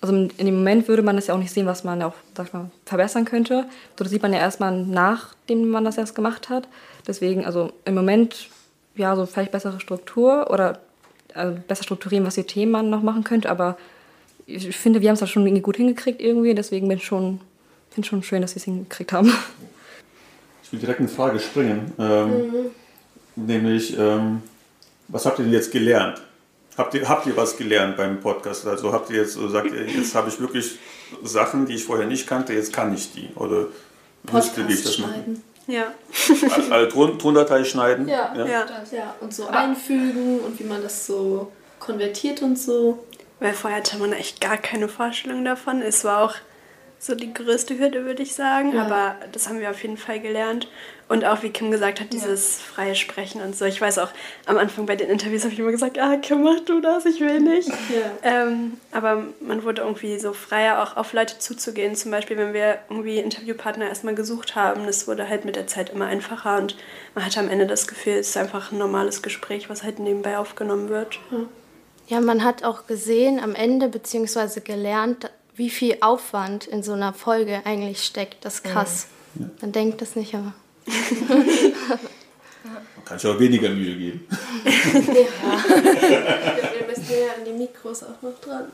[0.02, 2.48] also in dem Moment würde man das ja auch nicht sehen, was man auch, sag
[2.48, 3.66] ich mal, verbessern könnte.
[3.98, 6.68] So, das sieht man ja erstmal nachdem man das erst gemacht hat.
[7.12, 8.48] Deswegen, also im Moment,
[8.96, 10.80] ja, so vielleicht bessere Struktur oder
[11.34, 13.50] also besser strukturieren, was die Themen man noch machen könnte.
[13.50, 13.78] Aber
[14.46, 16.56] ich finde, wir haben es da schon irgendwie gut hingekriegt irgendwie.
[16.56, 17.42] Deswegen bin ich schon,
[17.90, 19.34] finde schon schön, dass wir es hingekriegt haben.
[20.64, 21.92] Ich will direkt eine Frage springen.
[22.00, 23.46] Ähm, mhm.
[23.46, 24.42] Nämlich, ähm,
[25.10, 26.22] was habt ihr denn jetzt gelernt?
[26.78, 28.66] Habt ihr, habt ihr was gelernt beim Podcast?
[28.66, 30.80] Also habt ihr jetzt so sagt ihr, jetzt habe ich wirklich
[31.24, 33.28] Sachen, die ich vorher nicht kannte, jetzt kann ich die?
[33.36, 33.66] Oder
[34.24, 35.26] wüsste, wie ich das mache?
[35.72, 35.94] Ja.
[36.44, 38.08] Also, also Ton, Tondatei schneiden?
[38.08, 38.46] Ja, ja.
[38.46, 38.66] ja.
[38.92, 39.16] ja.
[39.22, 43.06] Und so einfügen und wie man das so konvertiert und so.
[43.40, 45.82] Weil vorher hatte man echt gar keine Vorstellung davon.
[45.82, 46.36] Es war auch
[47.02, 48.76] so die größte Hürde, würde ich sagen.
[48.76, 48.86] Ja.
[48.86, 50.68] Aber das haben wir auf jeden Fall gelernt.
[51.10, 52.64] Und auch, wie Kim gesagt hat, dieses ja.
[52.76, 53.66] freie Sprechen und so.
[53.66, 54.10] Ich weiß auch,
[54.46, 57.20] am Anfang bei den Interviews habe ich immer gesagt, ah, Kim, mach du das, ich
[57.20, 57.70] will nicht.
[57.90, 58.12] Ja.
[58.44, 61.96] Ähm, aber man wurde irgendwie so freier, auch auf Leute zuzugehen.
[61.96, 64.86] Zum Beispiel, wenn wir irgendwie Interviewpartner erstmal gesucht haben.
[64.86, 66.58] Das wurde halt mit der Zeit immer einfacher.
[66.58, 66.78] Und
[67.16, 70.38] man hatte am Ende das Gefühl, es ist einfach ein normales Gespräch, was halt nebenbei
[70.38, 71.20] aufgenommen wird.
[72.08, 75.32] Ja, man hat auch gesehen am Ende, beziehungsweise gelernt,
[75.62, 78.44] wie viel Aufwand in so einer Folge eigentlich steckt.
[78.44, 79.06] Das ist krass.
[79.36, 79.46] Ja.
[79.62, 80.54] Man denkt das nicht, aber.
[82.64, 84.28] Man kann sich auch weniger Mühe geben.
[84.66, 84.72] ja.
[86.80, 88.72] Wir müssen ja an die Mikros auch noch dran.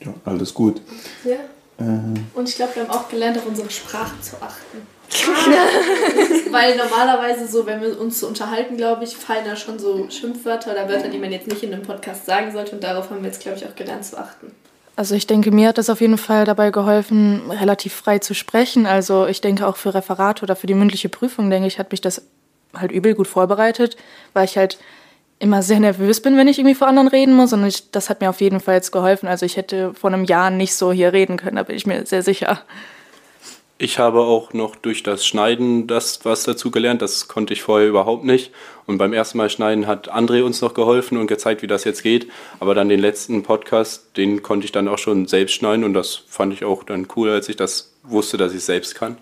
[0.00, 0.80] Ja, alles gut.
[1.22, 1.36] Ja.
[1.78, 2.18] Äh.
[2.34, 4.84] Und ich glaube, wir haben auch gelernt, auf unsere Sprache zu achten.
[6.50, 10.72] Weil normalerweise so, wenn wir uns so unterhalten, glaube ich, fallen da schon so Schimpfwörter
[10.72, 12.72] oder Wörter, die man jetzt nicht in einem Podcast sagen sollte.
[12.72, 14.50] Und darauf haben wir jetzt, glaube ich, auch gelernt zu achten.
[14.96, 18.86] Also ich denke, mir hat das auf jeden Fall dabei geholfen, relativ frei zu sprechen.
[18.86, 22.00] Also ich denke auch für Referate oder für die mündliche Prüfung, denke ich, hat mich
[22.00, 22.22] das
[22.74, 23.96] halt übel gut vorbereitet,
[24.34, 24.78] weil ich halt
[25.40, 27.52] immer sehr nervös bin, wenn ich irgendwie vor anderen reden muss.
[27.52, 29.28] Und ich, das hat mir auf jeden Fall jetzt geholfen.
[29.28, 32.06] Also ich hätte vor einem Jahr nicht so hier reden können, da bin ich mir
[32.06, 32.60] sehr sicher.
[33.84, 37.02] Ich habe auch noch durch das Schneiden das was dazu gelernt.
[37.02, 38.50] Das konnte ich vorher überhaupt nicht.
[38.86, 42.02] Und beim ersten Mal schneiden hat André uns noch geholfen und gezeigt, wie das jetzt
[42.02, 42.30] geht.
[42.60, 46.22] Aber dann den letzten Podcast, den konnte ich dann auch schon selbst schneiden und das
[46.26, 49.18] fand ich auch dann cool, als ich das wusste, dass ich es selbst kann.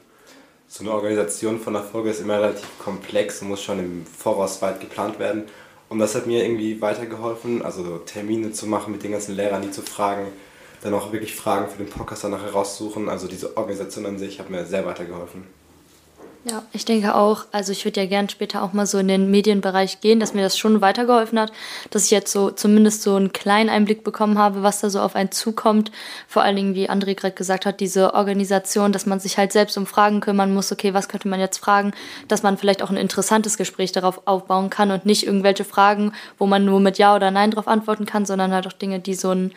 [0.68, 4.62] So eine Organisation von der Folge ist immer relativ komplex und muss schon im Voraus
[4.62, 5.42] weit geplant werden.
[5.88, 9.72] Und das hat mir irgendwie weitergeholfen, also Termine zu machen mit den ganzen Lehrern, die
[9.72, 10.28] zu fragen,
[10.82, 13.08] dann auch wirklich Fragen für den Podcast danach heraussuchen.
[13.08, 15.44] Also diese Organisation an sich hat mir sehr weitergeholfen.
[16.44, 19.30] Ja, ich denke auch, also ich würde ja gern später auch mal so in den
[19.30, 21.52] Medienbereich gehen, dass mir das schon weitergeholfen hat,
[21.90, 25.14] dass ich jetzt so zumindest so einen kleinen Einblick bekommen habe, was da so auf
[25.14, 25.92] einen zukommt.
[26.26, 29.78] Vor allen Dingen, wie André gerade gesagt hat, diese Organisation, dass man sich halt selbst
[29.78, 31.92] um Fragen kümmern muss, okay, was könnte man jetzt fragen,
[32.26, 36.46] dass man vielleicht auch ein interessantes Gespräch darauf aufbauen kann und nicht irgendwelche Fragen, wo
[36.46, 39.30] man nur mit Ja oder Nein darauf antworten kann, sondern halt auch Dinge, die so
[39.30, 39.52] einen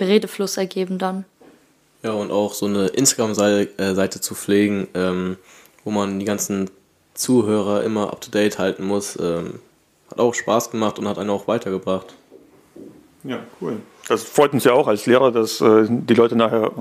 [0.00, 1.24] Redefluss ergeben dann.
[2.02, 5.36] Ja, und auch so eine Instagram-Seite zu pflegen, ähm,
[5.84, 6.70] wo man die ganzen
[7.14, 9.18] Zuhörer immer up to date halten muss.
[9.20, 9.58] Ähm,
[10.10, 12.14] hat auch Spaß gemacht und hat einen auch weitergebracht.
[13.24, 13.78] Ja, cool.
[14.08, 16.72] Das freut uns ja auch als Lehrer, dass äh, die Leute nachher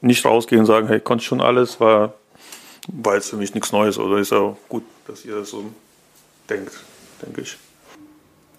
[0.00, 2.14] nicht rausgehen und sagen, hey, konnte schon alles, war,
[2.88, 5.64] war jetzt für mich nichts Neues oder ist ja gut, dass ihr das so
[6.48, 6.72] denkt,
[7.24, 7.56] denke ich.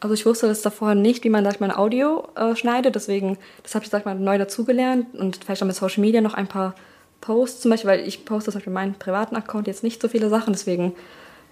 [0.05, 2.93] Also ich wusste das davor nicht, wie man, sag ich mal, ein Audio äh, schneidet,
[2.93, 6.21] deswegen, das habe ich, sag ich mal, neu dazugelernt und vielleicht auch mit Social Media
[6.21, 6.75] noch ein paar
[7.21, 10.29] Posts zum Beispiel, weil ich poste zum Beispiel meinen privaten Account jetzt nicht so viele
[10.29, 10.93] Sachen, deswegen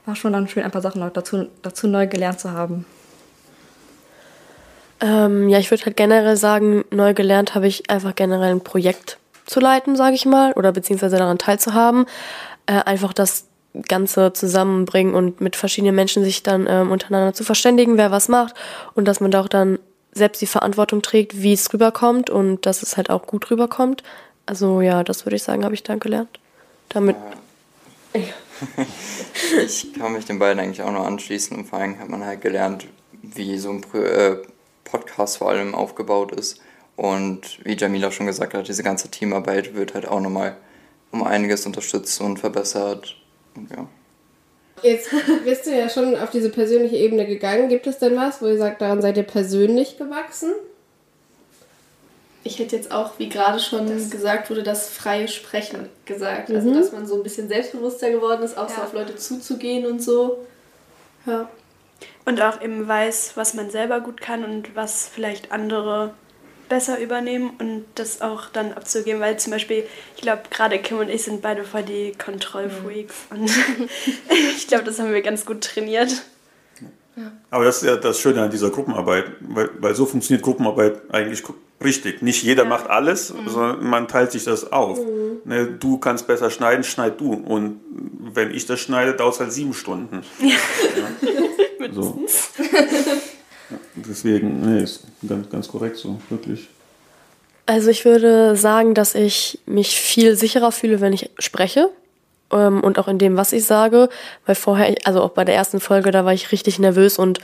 [0.06, 2.86] war schon dann schön, ein paar Sachen noch dazu, dazu neu gelernt zu haben.
[5.02, 9.18] Ähm, ja, ich würde halt generell sagen, neu gelernt habe ich einfach generell ein Projekt
[9.48, 12.06] zu leiten, sage ich mal, oder beziehungsweise daran teilzuhaben.
[12.68, 13.48] Äh, einfach das
[13.88, 18.54] Ganze zusammenbringen und mit verschiedenen Menschen sich dann ähm, untereinander zu verständigen, wer was macht
[18.94, 19.80] und dass man da auch dann
[20.12, 24.04] selbst die Verantwortung trägt, wie es rüberkommt und dass es halt auch gut rüberkommt.
[24.46, 26.40] Also ja, das würde ich sagen, habe ich dann gelernt.
[26.90, 27.16] Damit.
[29.66, 32.42] ich kann mich den beiden eigentlich auch noch anschließen und vor allem hat man halt
[32.42, 32.86] gelernt,
[33.24, 34.36] wie so ein äh,
[34.84, 36.60] Podcast vor allem aufgebaut ist.
[36.96, 40.56] Und wie Jamila schon gesagt hat, diese ganze Teamarbeit wird halt auch nochmal
[41.12, 43.16] um einiges unterstützt und verbessert.
[43.56, 43.88] Und ja.
[44.82, 45.10] Jetzt
[45.46, 47.70] bist du ja schon auf diese persönliche Ebene gegangen.
[47.70, 50.52] Gibt es denn was, wo ihr sagt, daran seid ihr persönlich gewachsen?
[52.46, 56.52] Ich hätte jetzt auch, wie gerade schon das gesagt wurde, das freie Sprechen gesagt.
[56.52, 56.74] Also, mhm.
[56.74, 58.76] dass man so ein bisschen selbstbewusster geworden ist, auch ja.
[58.76, 60.46] so auf Leute zuzugehen und so.
[61.26, 61.50] Ja.
[62.26, 66.14] Und auch eben weiß, was man selber gut kann und was vielleicht andere
[66.74, 69.84] besser übernehmen und das auch dann abzugeben, weil zum Beispiel,
[70.16, 73.42] ich glaube, gerade Kim und ich sind beide voll die Kontrollfreaks mhm.
[73.42, 73.52] und
[74.58, 76.24] ich glaube, das haben wir ganz gut trainiert.
[77.16, 77.32] Ja.
[77.52, 81.44] Aber das ist ja das Schöne an dieser Gruppenarbeit, weil, weil so funktioniert Gruppenarbeit eigentlich
[81.84, 82.24] richtig.
[82.24, 82.70] Nicht jeder ja.
[82.70, 83.48] macht alles, mhm.
[83.48, 84.98] sondern man teilt sich das auf.
[84.98, 85.42] Mhm.
[85.46, 87.34] Ne, du kannst besser schneiden, schneid du.
[87.34, 87.82] Und
[88.34, 90.24] wenn ich das schneide, dauert es halt sieben Stunden.
[90.40, 90.48] Ja.
[90.50, 91.92] ja.
[91.94, 92.20] so.
[93.96, 96.68] Deswegen, nee, ist ganz, ganz korrekt so, wirklich.
[97.66, 101.90] Also ich würde sagen, dass ich mich viel sicherer fühle, wenn ich spreche
[102.52, 104.10] ähm, und auch in dem, was ich sage,
[104.46, 107.40] weil vorher, also auch bei der ersten Folge, da war ich richtig nervös und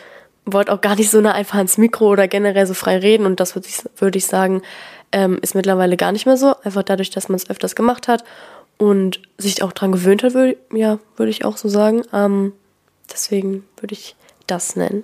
[0.45, 3.39] wollte auch gar nicht so nah einfach ans Mikro oder generell so frei reden und
[3.39, 4.61] das würde ich, würd ich sagen,
[5.11, 8.23] ähm, ist mittlerweile gar nicht mehr so, einfach dadurch, dass man es öfters gemacht hat
[8.77, 12.03] und sich auch dran gewöhnt hat, würd, ja, würde ich auch so sagen.
[12.13, 12.53] Ähm,
[13.11, 14.15] deswegen würde ich
[14.47, 15.03] das nennen.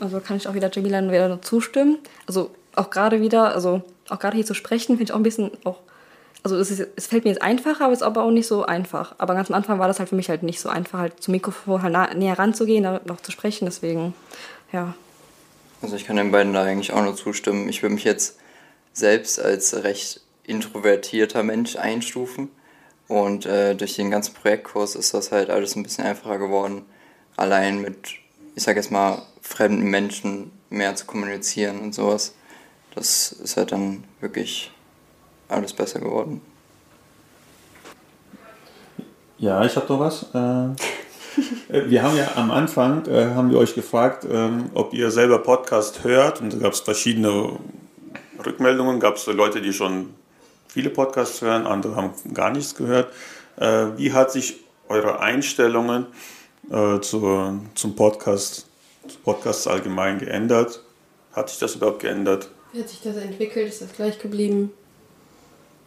[0.00, 1.98] Also kann ich auch wieder Jamila wieder noch zustimmen.
[2.26, 5.50] Also auch gerade wieder, also auch gerade hier zu sprechen, finde ich auch ein bisschen
[5.64, 5.78] auch
[6.42, 8.64] also es, ist, es fällt mir jetzt einfacher, aber es ist aber auch nicht so
[8.64, 9.14] einfach.
[9.18, 11.32] Aber ganz am Anfang war das halt für mich halt nicht so einfach, halt zum
[11.32, 13.66] Mikrofon halt nah, näher ranzugehen, da noch zu sprechen.
[13.66, 14.14] Deswegen,
[14.72, 14.94] ja.
[15.82, 17.68] Also ich kann den beiden da eigentlich auch nur zustimmen.
[17.68, 18.38] Ich würde mich jetzt
[18.92, 22.50] selbst als recht introvertierter Mensch einstufen.
[23.06, 26.84] Und äh, durch den ganzen Projektkurs ist das halt alles ein bisschen einfacher geworden,
[27.36, 27.96] allein mit,
[28.54, 32.34] ich sag jetzt mal, fremden Menschen mehr zu kommunizieren und sowas.
[32.94, 34.70] Das ist halt dann wirklich
[35.48, 36.40] alles besser geworden.
[39.38, 40.26] Ja, ich habe doch was.
[40.34, 40.66] Äh,
[41.74, 45.38] äh, wir haben ja am Anfang, äh, haben wir euch gefragt, ähm, ob ihr selber
[45.38, 46.40] Podcast hört.
[46.42, 47.58] Und da gab es verschiedene
[48.44, 49.00] Rückmeldungen.
[49.00, 50.14] Gab es Leute, die schon
[50.68, 53.12] viele Podcasts hören, andere haben gar nichts gehört.
[53.96, 56.06] Wie hat sich eure Einstellungen
[57.02, 58.69] zur, zum Podcast,
[59.08, 60.82] zu Podcasts allgemein geändert?
[61.32, 62.50] Hat sich das überhaupt geändert?
[62.72, 63.68] Wie hat sich das entwickelt?
[63.68, 64.72] Ist das gleich geblieben?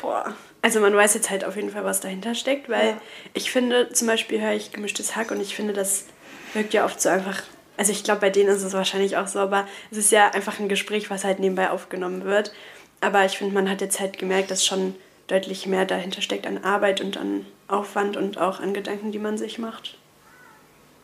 [0.04, 3.02] boah, also man weiß jetzt halt auf jeden Fall, was dahinter steckt, weil ja.
[3.34, 6.06] ich finde, zum Beispiel höre ich gemischtes Hack und ich finde, das
[6.54, 7.42] wirkt ja oft so einfach.
[7.78, 10.60] Also ich glaube, bei denen ist es wahrscheinlich auch so, aber es ist ja einfach
[10.60, 12.54] ein Gespräch, was halt nebenbei aufgenommen wird.
[13.02, 14.94] Aber ich finde, man hat jetzt halt gemerkt, dass schon
[15.28, 19.38] deutlich mehr dahinter steckt an Arbeit und an Aufwand und auch an Gedanken, die man
[19.38, 19.98] sich macht.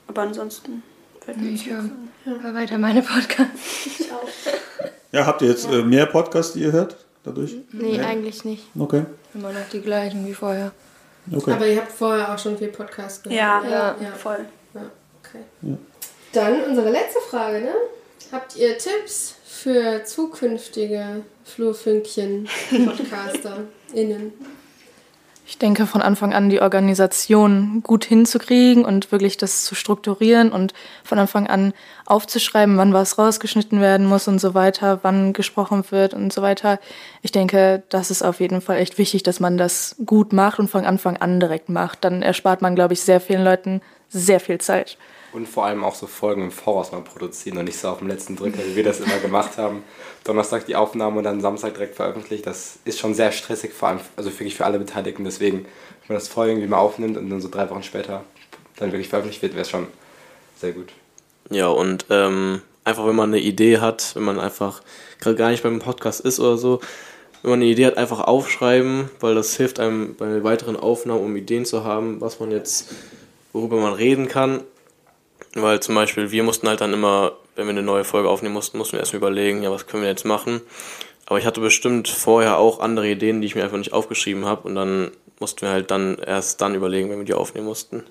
[0.07, 0.83] Aber ansonsten
[1.53, 2.09] Ich höre ein.
[2.25, 3.53] hör weiter meine Podcasts.
[5.11, 7.55] Ja, habt ihr jetzt äh, mehr Podcasts, die ihr hört dadurch?
[7.71, 8.05] Nee, Ja.
[8.05, 8.67] eigentlich nicht.
[8.77, 9.05] Okay.
[9.33, 10.71] Immer noch die gleichen wie vorher.
[11.35, 11.51] Okay.
[11.51, 13.39] Aber ihr habt vorher auch schon viel Podcast gehört.
[13.39, 14.45] Ja, ja, ja, voll.
[14.75, 14.81] Ja,
[15.23, 15.39] okay.
[16.31, 17.73] Dann unsere letzte Frage, ne?
[18.31, 24.33] Habt ihr Tipps für zukünftige Flurfünkchen-PodcasterInnen?
[25.49, 30.75] Ich denke, von Anfang an die Organisation gut hinzukriegen und wirklich das zu strukturieren und
[31.03, 31.73] von Anfang an
[32.05, 36.79] aufzuschreiben, wann was rausgeschnitten werden muss und so weiter, wann gesprochen wird und so weiter.
[37.23, 40.69] Ich denke, das ist auf jeden Fall echt wichtig, dass man das gut macht und
[40.69, 42.05] von Anfang an direkt macht.
[42.05, 44.99] Dann erspart man, glaube ich, sehr vielen Leuten sehr viel Zeit.
[45.31, 48.07] Und vor allem auch so Folgen im Voraus mal produzieren und nicht so auf dem
[48.07, 49.83] letzten Drücker, wie wir das immer gemacht haben.
[50.23, 52.47] Donnerstag die Aufnahme und dann Samstag direkt veröffentlicht.
[52.47, 55.23] Das ist schon sehr stressig, vor allem also wirklich für alle Beteiligten.
[55.23, 55.67] Deswegen, wenn
[56.07, 58.23] man das vorher irgendwie mal aufnimmt und dann so drei Wochen später
[58.77, 59.87] dann wirklich veröffentlicht wird, wäre es schon
[60.57, 60.89] sehr gut.
[61.51, 64.81] Ja, und ähm, einfach, wenn man eine Idee hat, wenn man einfach
[65.19, 66.79] gerade gar nicht beim Podcast ist oder so,
[67.41, 71.35] wenn man eine Idee hat, einfach aufschreiben, weil das hilft einem bei weiteren Aufnahmen, um
[71.35, 72.93] Ideen zu haben, was man jetzt,
[73.53, 74.61] worüber man reden kann.
[75.55, 78.77] Weil zum Beispiel, wir mussten halt dann immer, wenn wir eine neue Folge aufnehmen mussten,
[78.77, 80.62] mussten wir erst überlegen, ja, was können wir jetzt machen.
[81.25, 84.67] Aber ich hatte bestimmt vorher auch andere Ideen, die ich mir einfach nicht aufgeschrieben habe
[84.67, 88.03] und dann mussten wir halt dann erst dann überlegen, wenn wir die aufnehmen mussten.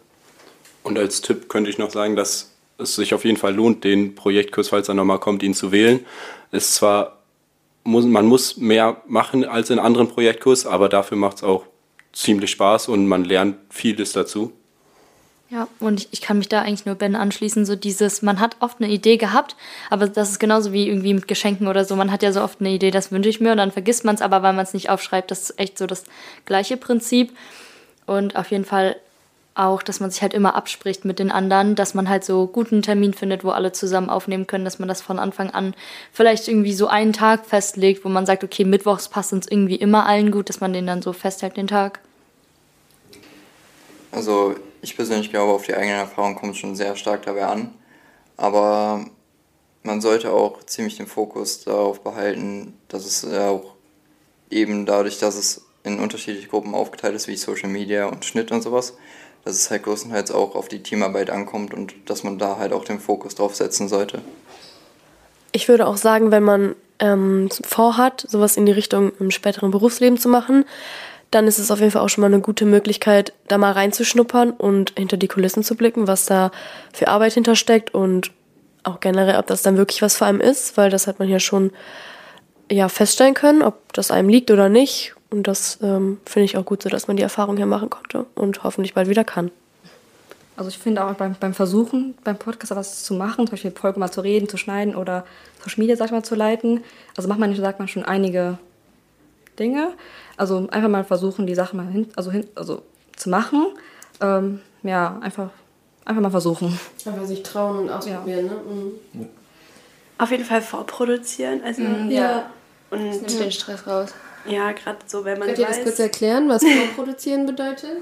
[0.82, 4.14] Und als Tipp könnte ich noch sagen, dass es sich auf jeden Fall lohnt, den
[4.14, 6.06] Projektkurs, falls er nochmal kommt, ihn zu wählen.
[6.52, 7.18] Ist zwar,
[7.84, 11.64] muss, man muss mehr machen als in anderen Projektkurs, aber dafür macht es auch
[12.12, 14.52] ziemlich Spaß und man lernt vieles dazu.
[15.50, 18.56] Ja, und ich, ich kann mich da eigentlich nur Ben anschließen, so dieses, man hat
[18.60, 19.56] oft eine Idee gehabt,
[19.88, 22.60] aber das ist genauso wie irgendwie mit Geschenken oder so, man hat ja so oft
[22.60, 24.74] eine Idee, das wünsche ich mir und dann vergisst man es, aber weil man es
[24.74, 26.04] nicht aufschreibt, das ist echt so das
[26.44, 27.34] gleiche Prinzip
[28.04, 28.96] und auf jeden Fall
[29.54, 32.82] auch, dass man sich halt immer abspricht mit den anderen, dass man halt so guten
[32.82, 35.74] Termin findet, wo alle zusammen aufnehmen können, dass man das von Anfang an
[36.12, 40.06] vielleicht irgendwie so einen Tag festlegt, wo man sagt, okay, mittwochs passt uns irgendwie immer
[40.06, 42.00] allen gut, dass man den dann so festhält, den Tag.
[44.12, 47.74] Also ich persönlich glaube, auf die eigene Erfahrung kommt es schon sehr stark dabei an.
[48.36, 49.04] Aber
[49.82, 53.74] man sollte auch ziemlich den Fokus darauf behalten, dass es ja auch
[54.50, 58.62] eben dadurch, dass es in unterschiedliche Gruppen aufgeteilt ist, wie Social Media und Schnitt und
[58.62, 58.96] sowas,
[59.44, 62.84] dass es halt größtenteils auch auf die Teamarbeit ankommt und dass man da halt auch
[62.84, 64.20] den Fokus drauf setzen sollte.
[65.52, 70.18] Ich würde auch sagen, wenn man ähm, vorhat, sowas in die Richtung im späteren Berufsleben
[70.18, 70.64] zu machen,
[71.30, 74.50] dann ist es auf jeden Fall auch schon mal eine gute Möglichkeit, da mal reinzuschnuppern
[74.50, 76.50] und hinter die Kulissen zu blicken, was da
[76.92, 78.30] für Arbeit hintersteckt und
[78.84, 81.38] auch generell, ob das dann wirklich was für einen ist, weil das hat man ja
[81.38, 81.70] schon
[82.70, 85.14] ja, feststellen können, ob das einem liegt oder nicht.
[85.30, 88.24] Und das ähm, finde ich auch gut so, dass man die Erfahrung hier machen konnte
[88.34, 89.50] und hoffentlich bald wieder kann.
[90.56, 94.00] Also ich finde auch beim, beim Versuchen, beim Podcast was zu machen, zum Beispiel Folge
[94.00, 95.24] mal zu reden, zu schneiden oder
[95.62, 96.82] Social Media, sag ich mal, zu leiten,
[97.16, 98.58] also macht man, sagt man schon einige
[99.58, 99.92] Dinge.
[100.36, 102.82] Also einfach mal versuchen, die Sachen mal hin, also hin, also
[103.16, 103.66] zu machen.
[104.20, 105.50] Ähm, ja, einfach,
[106.04, 106.78] einfach mal versuchen.
[107.04, 108.52] Einfach sich trauen und ausprobieren, ne?
[108.52, 109.26] Mhm.
[110.18, 111.62] Auf jeden Fall vorproduzieren.
[111.64, 112.50] Also, Mhm, ja.
[112.90, 114.10] Und Das nimmt den Stress raus.
[114.46, 115.76] Ja, gerade so, wenn man Könnt ihr weiß.
[115.76, 116.62] das kurz erklären, was
[116.96, 117.98] vorproduzieren bedeutet?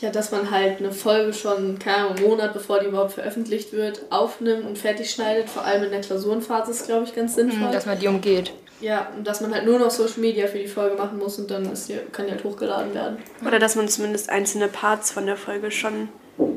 [0.00, 3.72] Ja, dass man halt eine Folge schon, keine Ahnung, einen Monat bevor die überhaupt veröffentlicht
[3.72, 5.48] wird, aufnimmt und fertig schneidet.
[5.48, 7.68] Vor allem in der Klausurenphase ist, glaube ich, ganz sinnvoll.
[7.68, 8.52] Mhm, dass man die umgeht.
[8.80, 11.50] Ja, und dass man halt nur noch Social Media für die Folge machen muss und
[11.50, 13.18] dann ist die, kann die halt hochgeladen werden.
[13.46, 16.08] Oder dass man zumindest einzelne Parts von der Folge schon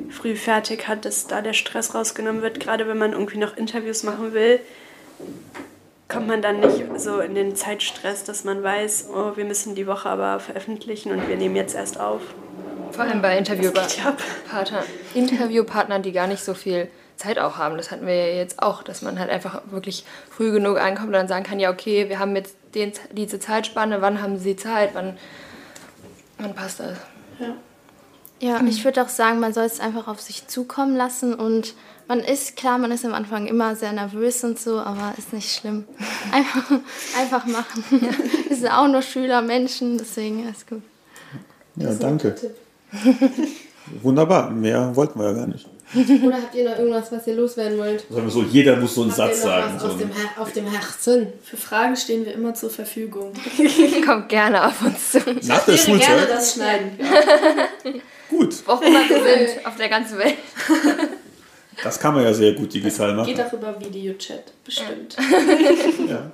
[0.10, 2.60] früh fertig hat, dass da der Stress rausgenommen wird.
[2.60, 4.60] Gerade wenn man irgendwie noch Interviews machen will,
[6.10, 9.88] kommt man dann nicht so in den Zeitstress, dass man weiß, oh, wir müssen die
[9.88, 12.22] Woche aber veröffentlichen und wir nehmen jetzt erst auf.
[12.92, 14.16] Vor allem bei Interviewpartnern,
[15.14, 17.78] Interviewpartnern, die gar nicht so viel Zeit auch haben.
[17.78, 21.14] Das hatten wir ja jetzt auch, dass man halt einfach wirklich früh genug ankommt und
[21.14, 24.92] dann sagen kann, ja okay, wir haben jetzt den, diese Zeitspanne, wann haben Sie Zeit,
[24.94, 25.18] wann,
[26.38, 26.98] wann passt das?
[28.42, 31.74] Ja, ich würde auch sagen, man soll es einfach auf sich zukommen lassen und
[32.08, 35.54] man ist, klar, man ist am Anfang immer sehr nervös und so, aber ist nicht
[35.54, 35.86] schlimm.
[36.32, 36.72] Einfach,
[37.20, 37.84] einfach machen.
[38.48, 40.82] Wir sind auch nur Schüler, Menschen, deswegen ist gut.
[41.76, 42.36] Ja, danke.
[44.02, 45.68] Wunderbar, mehr wollten wir ja gar nicht.
[46.24, 48.02] Oder habt ihr noch irgendwas, was ihr loswerden wollt?
[48.10, 49.74] Sagen wir so, jeder muss so einen Habt ihr Satz noch sagen.
[49.76, 51.28] was So auf, dem auf dem Herzen?
[51.44, 53.34] Für Fragen stehen wir immer zur Verfügung.
[54.06, 55.20] Kommt gerne auf uns zu.
[55.48, 56.30] nach der Ich würde gerne Schulzeit.
[56.38, 56.92] das schneiden.
[58.30, 60.36] Gut, Wo auch immer wir sind, auf der ganzen Welt.
[61.84, 63.34] das kann man ja sehr gut digital machen.
[63.34, 65.18] Geht auch über Videochat, bestimmt.
[66.08, 66.32] Ja.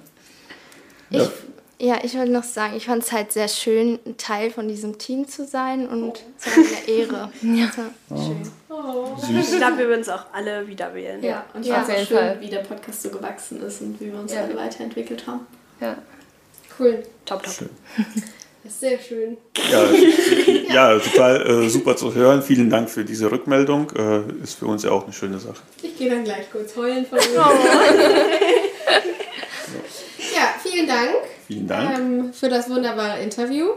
[1.10, 1.20] Ich,
[1.78, 4.98] Ja, ich wollte noch sagen, ich fand es halt sehr schön, ein Teil von diesem
[4.98, 7.30] Team zu sein und es war eine Ehre.
[7.42, 7.70] ja.
[8.10, 8.16] Oh.
[8.16, 8.50] Schön.
[8.70, 9.08] Oh.
[9.20, 11.22] Ich glaube, wir würden es auch alle wieder wählen.
[11.22, 12.38] Ja, und ich ja, fand es auch schön, Fall.
[12.40, 14.44] wie der Podcast so gewachsen ist und wie wir uns ja.
[14.44, 15.46] alle weiterentwickelt haben.
[15.82, 15.98] Ja.
[16.80, 17.04] Cool.
[17.26, 17.54] Top, top.
[17.54, 17.70] Schön.
[18.68, 19.38] Sehr schön.
[19.70, 19.86] Ja,
[20.74, 22.42] ja total äh, super zu hören.
[22.42, 23.92] Vielen Dank für diese Rückmeldung.
[23.96, 25.62] Äh, ist für uns ja auch eine schöne Sache.
[25.82, 27.26] Ich gehe dann gleich kurz heulen von mir.
[27.38, 27.42] Oh.
[30.36, 31.35] ja, vielen Dank.
[31.48, 31.98] Vielen Dank.
[31.98, 33.68] Ähm, für das wunderbare Interview.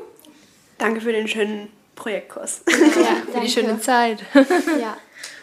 [0.78, 2.62] Danke für den schönen Projektkurs.
[2.68, 2.76] Ja,
[3.32, 4.20] für die schöne Zeit.
[4.34, 4.96] ja.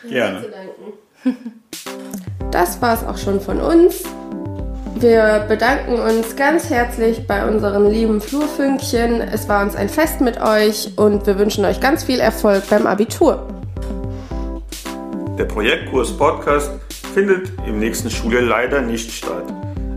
[0.08, 0.46] Gerne.
[2.52, 4.04] Das war es auch schon von uns.
[4.98, 9.20] Wir bedanken uns ganz herzlich bei unseren lieben Flurfünkchen.
[9.20, 12.88] Es war uns ein Fest mit euch und wir wünschen euch ganz viel Erfolg beim
[12.88, 13.46] Abitur.
[15.38, 16.72] Der Projektkurs Podcast
[17.14, 19.44] findet im nächsten Schuljahr leider nicht statt.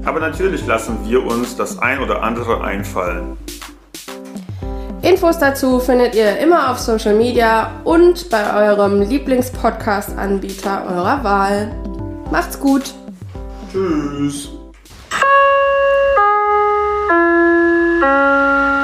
[0.08, 3.36] Aber natürlich lassen wir uns das ein oder andere einfallen.
[5.02, 11.70] Infos dazu findet ihr immer auf Social Media und bei eurem Lieblingspodcast-Anbieter eurer Wahl.
[12.30, 12.94] Macht's gut.
[13.70, 14.48] Tschüss.